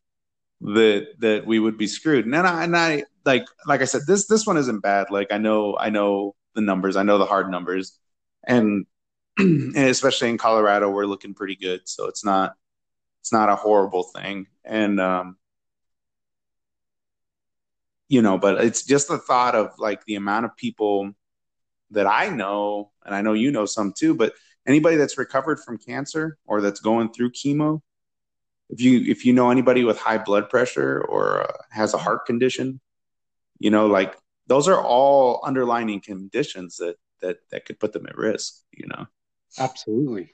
[0.60, 2.26] that that we would be screwed.
[2.26, 5.10] And I and I like like I said, this this one isn't bad.
[5.10, 7.98] Like I know I know the numbers, I know the hard numbers,
[8.46, 8.86] and
[9.38, 11.84] and especially in Colorado, we're looking pretty good.
[11.86, 12.56] So it's not
[13.22, 14.47] it's not a horrible thing.
[14.65, 15.38] And um,
[18.09, 21.13] you know, but it's just the thought of like the amount of people
[21.91, 24.34] that I know, and I know you know some too, but
[24.67, 27.82] anybody that's recovered from cancer or that's going through chemo,
[28.69, 32.26] if you if you know anybody with high blood pressure or uh, has a heart
[32.26, 32.80] condition,
[33.59, 34.17] you know, like
[34.47, 39.05] those are all underlying conditions that that that could put them at risk, you know.
[39.59, 40.34] Absolutely.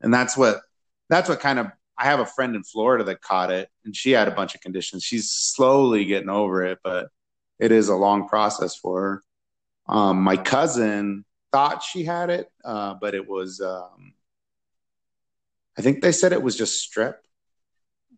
[0.00, 0.60] And that's what
[1.08, 4.12] that's what kind of I have a friend in Florida that caught it and she
[4.12, 5.02] had a bunch of conditions.
[5.02, 7.08] She's slowly getting over it, but
[7.58, 9.22] it is a long process for her.
[9.92, 14.12] Um, my cousin thought she had it, uh, but it was, um,
[15.76, 17.14] I think they said it was just strep.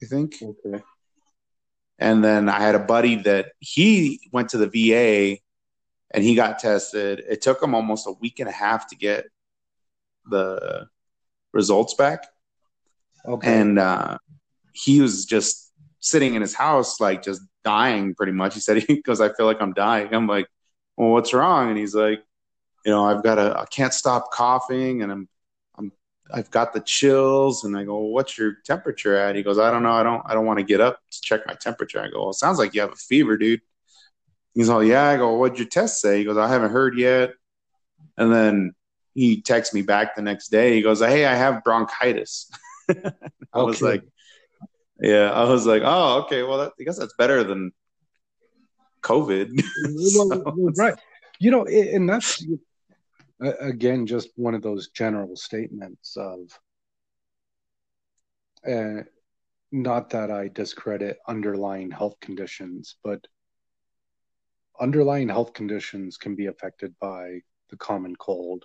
[0.03, 0.37] I think.
[0.43, 0.83] Okay.
[1.99, 5.39] And then I had a buddy that he went to the VA
[6.11, 7.23] and he got tested.
[7.29, 9.27] It took him almost a week and a half to get
[10.27, 10.89] the
[11.53, 12.27] results back.
[13.27, 13.61] Okay.
[13.61, 14.19] And uh,
[14.73, 18.55] he was just sitting in his house, like just dying pretty much.
[18.55, 20.13] He said, he goes, I feel like I'm dying.
[20.15, 20.49] I'm like,
[20.97, 21.69] well, what's wrong?
[21.69, 22.23] And he's like,
[22.85, 25.29] you know, I've got a, I can't stop coughing and I'm,
[25.79, 25.93] I'm,
[26.33, 27.65] I've got the chills.
[27.65, 29.37] And I go, well, what's your temperature at?
[29.37, 29.93] He goes, I don't know.
[29.93, 32.01] I don't, I don't want to get up to check my temperature.
[32.01, 33.61] I go, well, it sounds like you have a fever, dude.
[34.55, 35.09] He's all, yeah.
[35.09, 36.19] I go, what'd your test say?
[36.19, 37.35] He goes, I haven't heard yet.
[38.17, 38.73] And then
[39.15, 40.75] he texts me back the next day.
[40.75, 42.51] He goes, hey, I have bronchitis.
[43.53, 43.67] I okay.
[43.67, 44.03] was like,
[45.01, 46.43] yeah, I was like, oh, okay.
[46.43, 47.73] Well, that, I guess that's better than
[49.03, 49.61] COVID.
[50.11, 50.99] so, right.
[51.39, 52.45] You know, and that's
[53.41, 56.59] again just one of those general statements of
[58.69, 59.03] uh,
[59.73, 63.27] not that I discredit underlying health conditions, but
[64.81, 68.65] underlying health conditions can be affected by the common cold.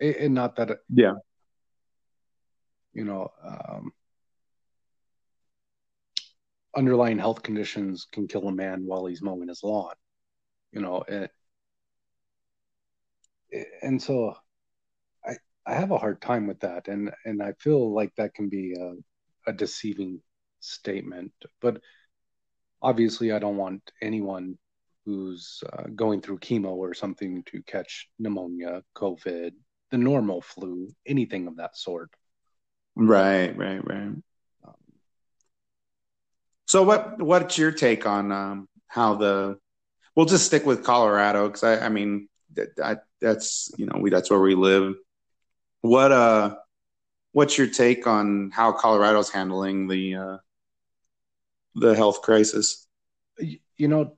[0.00, 1.14] And not that, yeah,
[2.92, 3.92] you know, um,
[6.76, 9.94] underlying health conditions can kill a man while he's mowing his lawn
[10.72, 11.30] you know it,
[13.82, 14.34] and so
[15.24, 15.34] i
[15.66, 16.88] i have a hard time with that.
[16.88, 20.20] And and i feel like that can be a, a deceiving
[20.60, 21.80] statement but
[22.82, 24.58] obviously i don't want anyone
[25.06, 29.52] who's uh, going through chemo or something to catch pneumonia covid
[29.90, 32.10] the normal flu anything of that sort
[33.00, 34.12] right right right
[36.66, 39.58] so what what's your take on um, how the
[40.14, 44.30] we'll just stick with Colorado because I, I mean that, that's you know we that's
[44.30, 44.94] where we live.
[45.80, 46.56] What uh
[47.32, 50.36] what's your take on how Colorado's handling the uh,
[51.74, 52.86] the health crisis?
[53.38, 54.16] You know,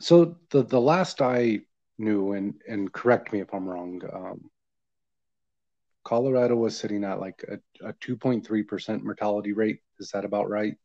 [0.00, 1.60] so the the last I
[1.98, 4.50] knew, and and correct me if I'm wrong, um,
[6.06, 9.80] Colorado was sitting at like a, a 2.3% mortality rate.
[9.98, 10.76] Is that about right?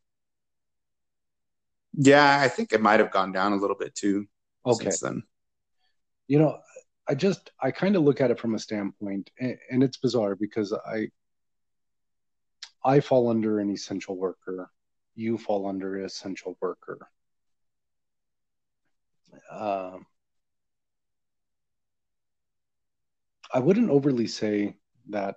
[1.94, 4.26] Yeah, I think it might have gone down a little bit too.
[4.66, 4.86] Okay.
[4.86, 5.22] Since then.
[6.26, 6.58] You know,
[7.08, 10.34] I just I kind of look at it from a standpoint, and, and, it's bizarre
[10.34, 11.08] because I
[12.84, 14.70] I fall under an essential worker.
[15.14, 16.98] You fall under an essential worker.
[19.48, 19.98] Uh,
[23.54, 24.74] I wouldn't overly say
[25.10, 25.36] that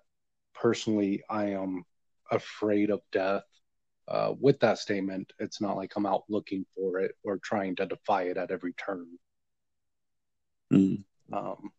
[0.54, 1.84] personally I am
[2.32, 3.44] afraid of death.
[4.08, 7.86] Uh, with that statement, it's not like I'm out looking for it or trying to
[7.86, 9.08] defy it at every turn.
[10.72, 11.04] Mm.
[11.34, 11.72] Um,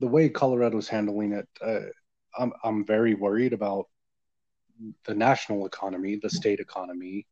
[0.00, 1.90] the way Colorado's handling it, uh,
[2.38, 3.88] I'm I'm very worried about
[5.04, 7.26] the national economy, the state economy,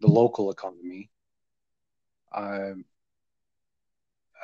[0.00, 1.10] the local economy.
[2.32, 2.84] I'm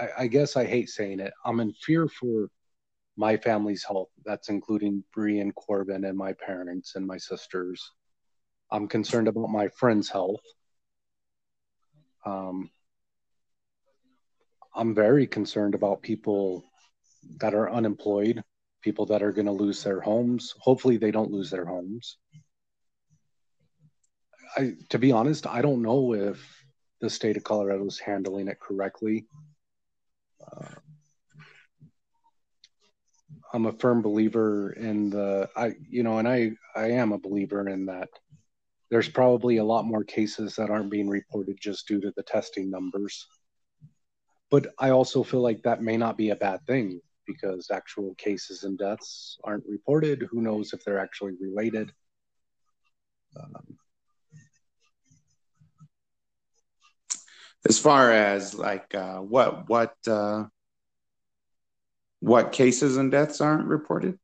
[0.01, 1.33] I, I guess I hate saying it.
[1.45, 2.49] I'm in fear for
[3.17, 4.09] my family's health.
[4.25, 7.93] That's including Bree and Corbin and my parents and my sisters.
[8.71, 10.41] I'm concerned about my friend's health.
[12.25, 12.71] Um,
[14.75, 16.65] I'm very concerned about people
[17.41, 18.43] that are unemployed,
[18.83, 20.55] people that are going to lose their homes.
[20.59, 22.17] Hopefully, they don't lose their homes.
[24.57, 26.65] I, to be honest, I don't know if
[27.01, 29.27] the state of Colorado is handling it correctly.
[30.41, 30.75] Uh,
[33.53, 37.69] I'm a firm believer in the I you know and I I am a believer
[37.69, 38.09] in that
[38.91, 42.71] there's probably a lot more cases that aren't being reported just due to the testing
[42.71, 43.27] numbers.
[44.51, 48.65] But I also feel like that may not be a bad thing because actual cases
[48.65, 50.27] and deaths aren't reported.
[50.31, 51.93] Who knows if they're actually related?
[53.41, 53.79] Um,
[57.69, 60.45] as far as like uh, what what uh,
[62.21, 64.19] what cases and deaths aren't reported?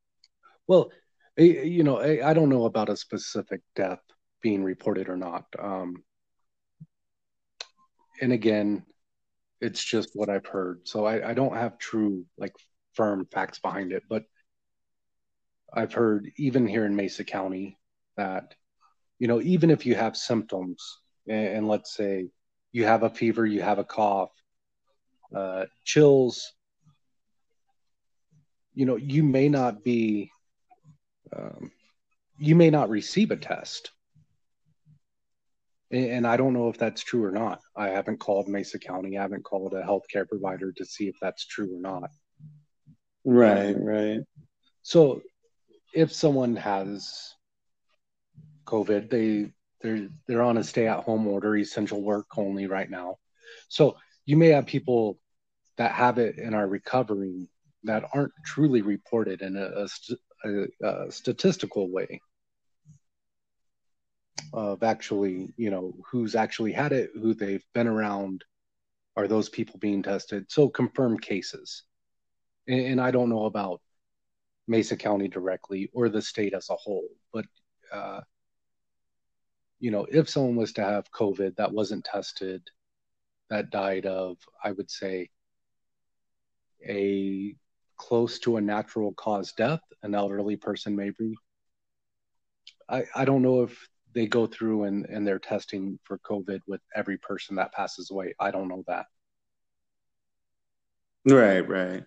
[0.67, 0.91] Well,
[1.37, 3.99] you know, I, don't know about a specific death
[4.41, 5.45] being reported or not.
[5.57, 6.03] Um,
[8.21, 8.83] and again,
[9.61, 10.81] it's just what I've heard.
[10.87, 12.53] So I, I don't have true, like,
[12.93, 14.03] firm facts behind it.
[14.09, 14.23] But
[15.73, 17.77] I've heard, even here in Mesa County,
[18.15, 18.55] that,
[19.19, 22.29] you know, even if you have symptoms, and, and let's say
[22.71, 24.31] you have a fever, you have a cough,
[25.35, 26.53] uh, chills,
[28.73, 30.29] you know, you may not be,
[31.35, 31.71] um,
[32.37, 33.91] you may not receive a test.
[35.89, 37.61] And I don't know if that's true or not.
[37.75, 39.17] I haven't called Mesa County.
[39.17, 42.09] I haven't called a healthcare provider to see if that's true or not.
[43.23, 44.19] Right, right.
[44.81, 45.21] So
[45.93, 47.33] if someone has
[48.65, 53.17] COVID, they they're they're on a stay at home order, essential work only right now.
[53.69, 55.19] So you may have people
[55.77, 57.47] that have it and are recovering
[57.83, 59.87] that aren't truly reported in a,
[60.45, 62.19] a, a statistical way
[64.53, 68.43] of actually, you know, who's actually had it, who they've been around,
[69.15, 70.45] are those people being tested?
[70.49, 71.83] So confirmed cases.
[72.67, 73.81] And, and I don't know about
[74.67, 77.45] Mesa County directly or the state as a whole, but
[77.91, 78.21] uh,
[79.79, 82.63] you know, if someone was to have COVID that wasn't tested,
[83.49, 85.29] that died of, I would say,
[86.87, 87.55] a
[87.97, 91.35] close to a natural cause death, an elderly person maybe.
[92.89, 96.81] I, I don't know if they go through and, and they're testing for COVID with
[96.95, 98.33] every person that passes away.
[98.39, 99.05] I don't know that.
[101.25, 102.03] Right, right.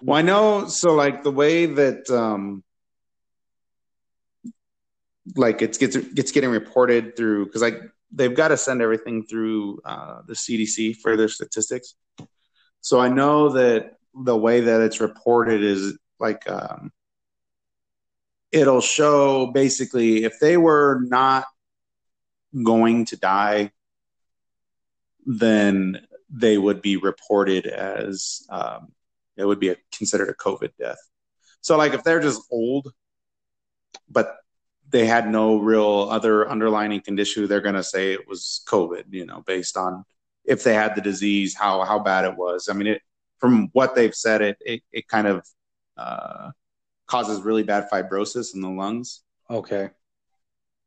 [0.00, 0.66] Well, I know.
[0.68, 2.64] So, like the way that, um,
[5.36, 9.80] like it's gets gets getting reported through because like they've got to send everything through
[9.84, 11.94] uh, the CDC for their statistics.
[12.80, 16.92] So I know that the way that it's reported is like um,
[18.50, 21.46] it'll show basically if they were not
[22.62, 23.72] going to die,
[25.24, 28.92] then they would be reported as um,
[29.36, 30.98] it would be a, considered a COVID death.
[31.60, 32.92] So, like if they're just old,
[34.10, 34.36] but
[34.92, 39.04] they had no real other underlying condition, they're going to say it was COVID.
[39.10, 40.04] You know, based on
[40.44, 42.68] if they had the disease, how how bad it was.
[42.68, 43.02] I mean, it
[43.38, 45.46] from what they've said, it it, it kind of
[45.96, 46.50] uh,
[47.06, 49.22] causes really bad fibrosis in the lungs.
[49.50, 49.90] Okay.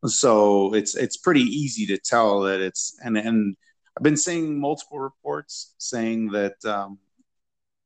[0.05, 3.55] So it's it's pretty easy to tell that it's and and
[3.97, 6.99] I've been seeing multiple reports saying that um,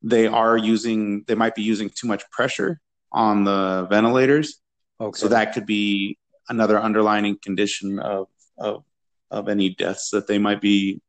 [0.02, 2.80] they are using they might be using too much pressure
[3.12, 4.59] on the ventilators.
[5.00, 5.18] Okay.
[5.18, 8.28] So that could be another underlining condition of
[8.58, 8.84] of
[9.30, 11.00] of any deaths that they might be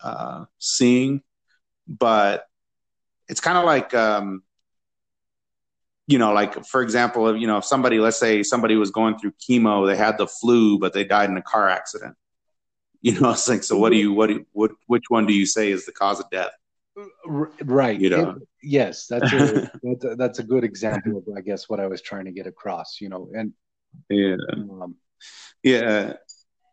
[0.00, 1.22] uh, seeing.
[1.88, 2.44] But
[3.28, 4.42] it's kind of like um,
[6.06, 9.18] you know like for example if you know if somebody let's say somebody was going
[9.18, 12.14] through chemo they had the flu but they died in a car accident
[13.02, 15.32] you know it's like so what do you what do you, what which one do
[15.32, 16.52] you say is the cause of death
[17.62, 21.68] right you know yes that's a, that's a, that's a good example of i guess
[21.68, 23.52] what i was trying to get across you know and
[24.08, 24.36] yeah.
[24.52, 24.96] um,
[25.62, 26.14] yeah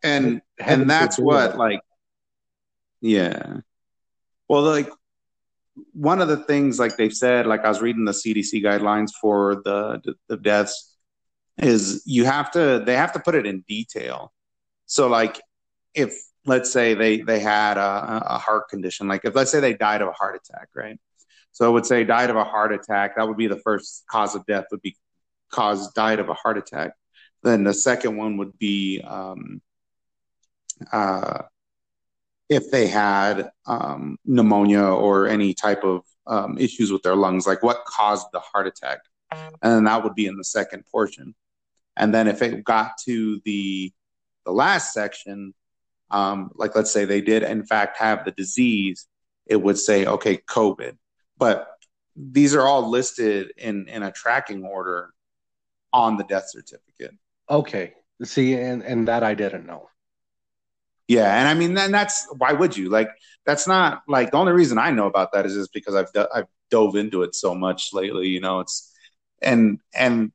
[0.02, 1.80] and and that's what like
[3.04, 3.58] yeah.
[4.48, 4.88] Well like
[5.92, 9.62] one of the things like they've said like i was reading the cdc guidelines for
[9.64, 10.92] the the deaths
[11.58, 14.32] is you have to they have to put it in detail.
[14.86, 15.40] So like
[15.94, 16.14] if
[16.46, 20.02] let's say they they had a, a heart condition like if let's say they died
[20.02, 20.98] of a heart attack right
[21.52, 23.16] So it would say died of a heart attack.
[23.16, 24.64] That would be the first cause of death.
[24.70, 24.96] Would be
[25.50, 26.92] caused died of a heart attack.
[27.42, 29.60] Then the second one would be um,
[30.92, 31.42] uh,
[32.48, 37.62] if they had um, pneumonia or any type of um, issues with their lungs, like
[37.62, 39.00] what caused the heart attack,
[39.62, 41.34] and that would be in the second portion.
[41.96, 43.92] And then if it got to the
[44.44, 45.54] the last section,
[46.10, 49.06] um, like let's say they did in fact have the disease,
[49.46, 50.96] it would say okay, COVID.
[51.42, 51.68] But
[52.14, 55.10] these are all listed in in a tracking order
[55.92, 57.16] on the death certificate.
[57.50, 57.94] Okay.
[58.22, 59.88] See, and and that I didn't know.
[61.08, 63.10] Yeah, and I mean, then that's why would you like?
[63.44, 66.46] That's not like the only reason I know about that is just because I've I've
[66.70, 68.28] dove into it so much lately.
[68.28, 68.94] You know, it's
[69.42, 70.32] and and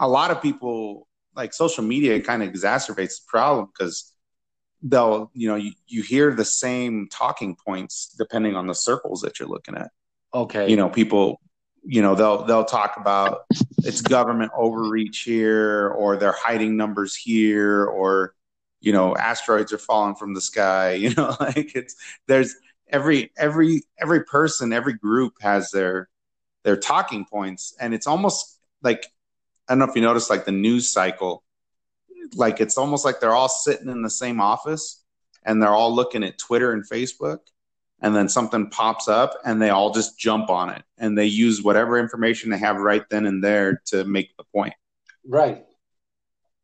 [0.00, 4.12] a lot of people like social media kind of exacerbates the problem because
[4.82, 9.38] they'll you know you, you hear the same talking points depending on the circles that
[9.38, 9.90] you're looking at.
[10.34, 10.70] Okay.
[10.70, 11.40] You know, people
[11.84, 13.42] you know they'll they'll talk about
[13.78, 18.34] it's government overreach here or they're hiding numbers here or
[18.80, 20.92] you know asteroids are falling from the sky.
[21.02, 22.54] You know like it's there's
[22.88, 26.08] every every every person every group has their
[26.64, 27.74] their talking points.
[27.80, 29.06] And it's almost like
[29.68, 31.42] i don't know if you notice like the news cycle
[32.34, 35.02] like it's almost like they're all sitting in the same office
[35.44, 37.38] and they're all looking at twitter and facebook
[38.02, 41.62] and then something pops up and they all just jump on it and they use
[41.62, 44.74] whatever information they have right then and there to make the point
[45.26, 45.64] right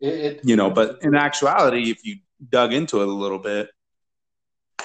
[0.00, 2.18] it, it, you know, but in actuality, if you
[2.48, 3.70] dug into it a little bit,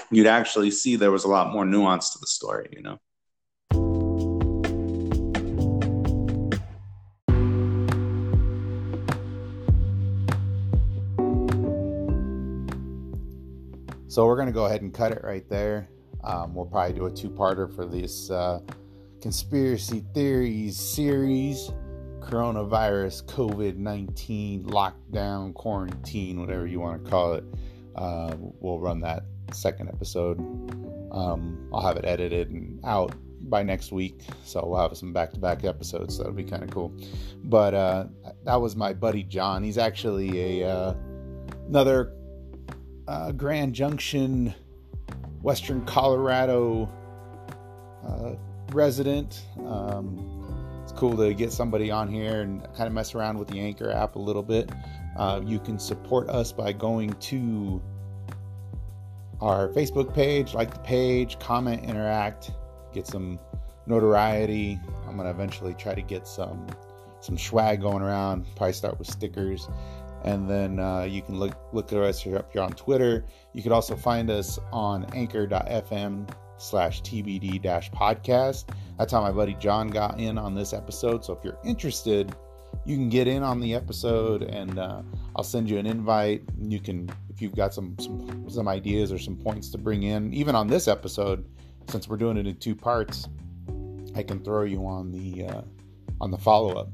[0.09, 2.99] you'd actually see there was a lot more nuance to the story, you know.
[14.07, 15.89] So we're going to go ahead and cut it right there.
[16.23, 18.59] Um, we'll probably do a two parter for this uh,
[19.21, 21.71] conspiracy theories series
[22.23, 27.43] coronavirus, COVID 19, lockdown, quarantine, whatever you want to call it.
[27.95, 30.39] Uh, we'll run that second episode.
[31.11, 35.31] Um, I'll have it edited and out by next week, so we'll have some back
[35.33, 36.17] to back episodes.
[36.17, 36.93] That'll be kind of cool.
[37.43, 38.05] But uh,
[38.45, 39.63] that was my buddy John.
[39.63, 40.93] He's actually a uh,
[41.67, 42.13] another
[43.07, 44.53] uh, Grand Junction,
[45.43, 46.89] Western Colorado
[48.05, 48.31] uh,
[48.71, 49.43] resident.
[49.67, 50.33] Um,
[50.95, 54.15] cool to get somebody on here and kind of mess around with the Anchor app
[54.15, 54.69] a little bit.
[55.17, 57.81] Uh, you can support us by going to
[59.41, 62.51] our Facebook page, like the page, comment, interact,
[62.93, 63.39] get some
[63.85, 64.79] notoriety.
[65.07, 66.67] I'm gonna eventually try to get some
[67.19, 68.45] some swag going around.
[68.55, 69.67] Probably start with stickers,
[70.23, 73.25] and then uh, you can look look at us here up here on Twitter.
[73.53, 78.69] You could also find us on Anchor.fm slash TBD dash podcast.
[78.97, 81.25] That's how my buddy John got in on this episode.
[81.25, 82.33] So if you're interested,
[82.85, 85.01] you can get in on the episode and uh,
[85.35, 86.43] I'll send you an invite.
[86.59, 90.33] You can, if you've got some, some, some ideas or some points to bring in,
[90.33, 91.45] even on this episode,
[91.89, 93.27] since we're doing it in two parts,
[94.15, 95.61] I can throw you on the, uh,
[96.21, 96.89] on the follow up.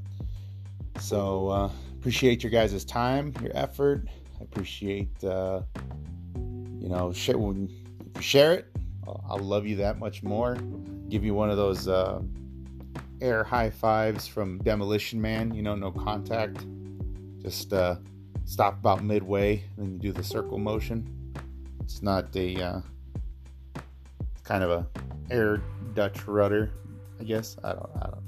[0.98, 1.70] So, uh,
[2.00, 4.08] appreciate your guys' time, your effort.
[4.40, 5.60] I appreciate, uh,
[6.34, 8.66] you know, share, when you share it,
[9.28, 10.56] I'll love you that much more.
[11.10, 12.22] Give you one of those uh,
[13.20, 16.64] air high fives from Demolition Man, you know, no contact.
[17.42, 17.96] Just uh,
[18.46, 21.34] stop about midway, and then you do the circle motion.
[21.82, 22.80] It's not a uh,
[24.42, 24.86] kind of a
[25.30, 25.60] air
[25.92, 26.70] Dutch rudder,
[27.20, 27.58] I guess.
[27.62, 28.24] I don't, I don't.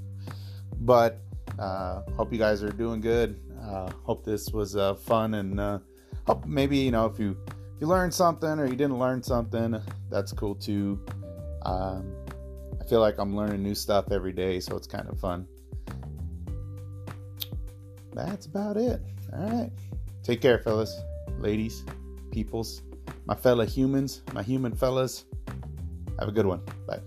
[0.81, 1.20] But
[1.59, 3.41] uh, hope you guys are doing good.
[3.62, 5.78] Uh, hope this was uh, fun and uh,
[6.26, 9.80] hope maybe you know if you if you learned something or you didn't learn something,
[10.10, 11.00] that's cool too.
[11.64, 12.12] Um,
[12.80, 15.46] I feel like I'm learning new stuff every day, so it's kind of fun.
[18.12, 19.00] That's about it.
[19.32, 19.70] All right.
[20.22, 21.00] Take care, fellas,
[21.38, 21.84] ladies,
[22.30, 22.82] peoples,
[23.26, 25.24] my fellow humans, my human fellas.
[26.18, 26.60] Have a good one.
[26.86, 27.00] Bye.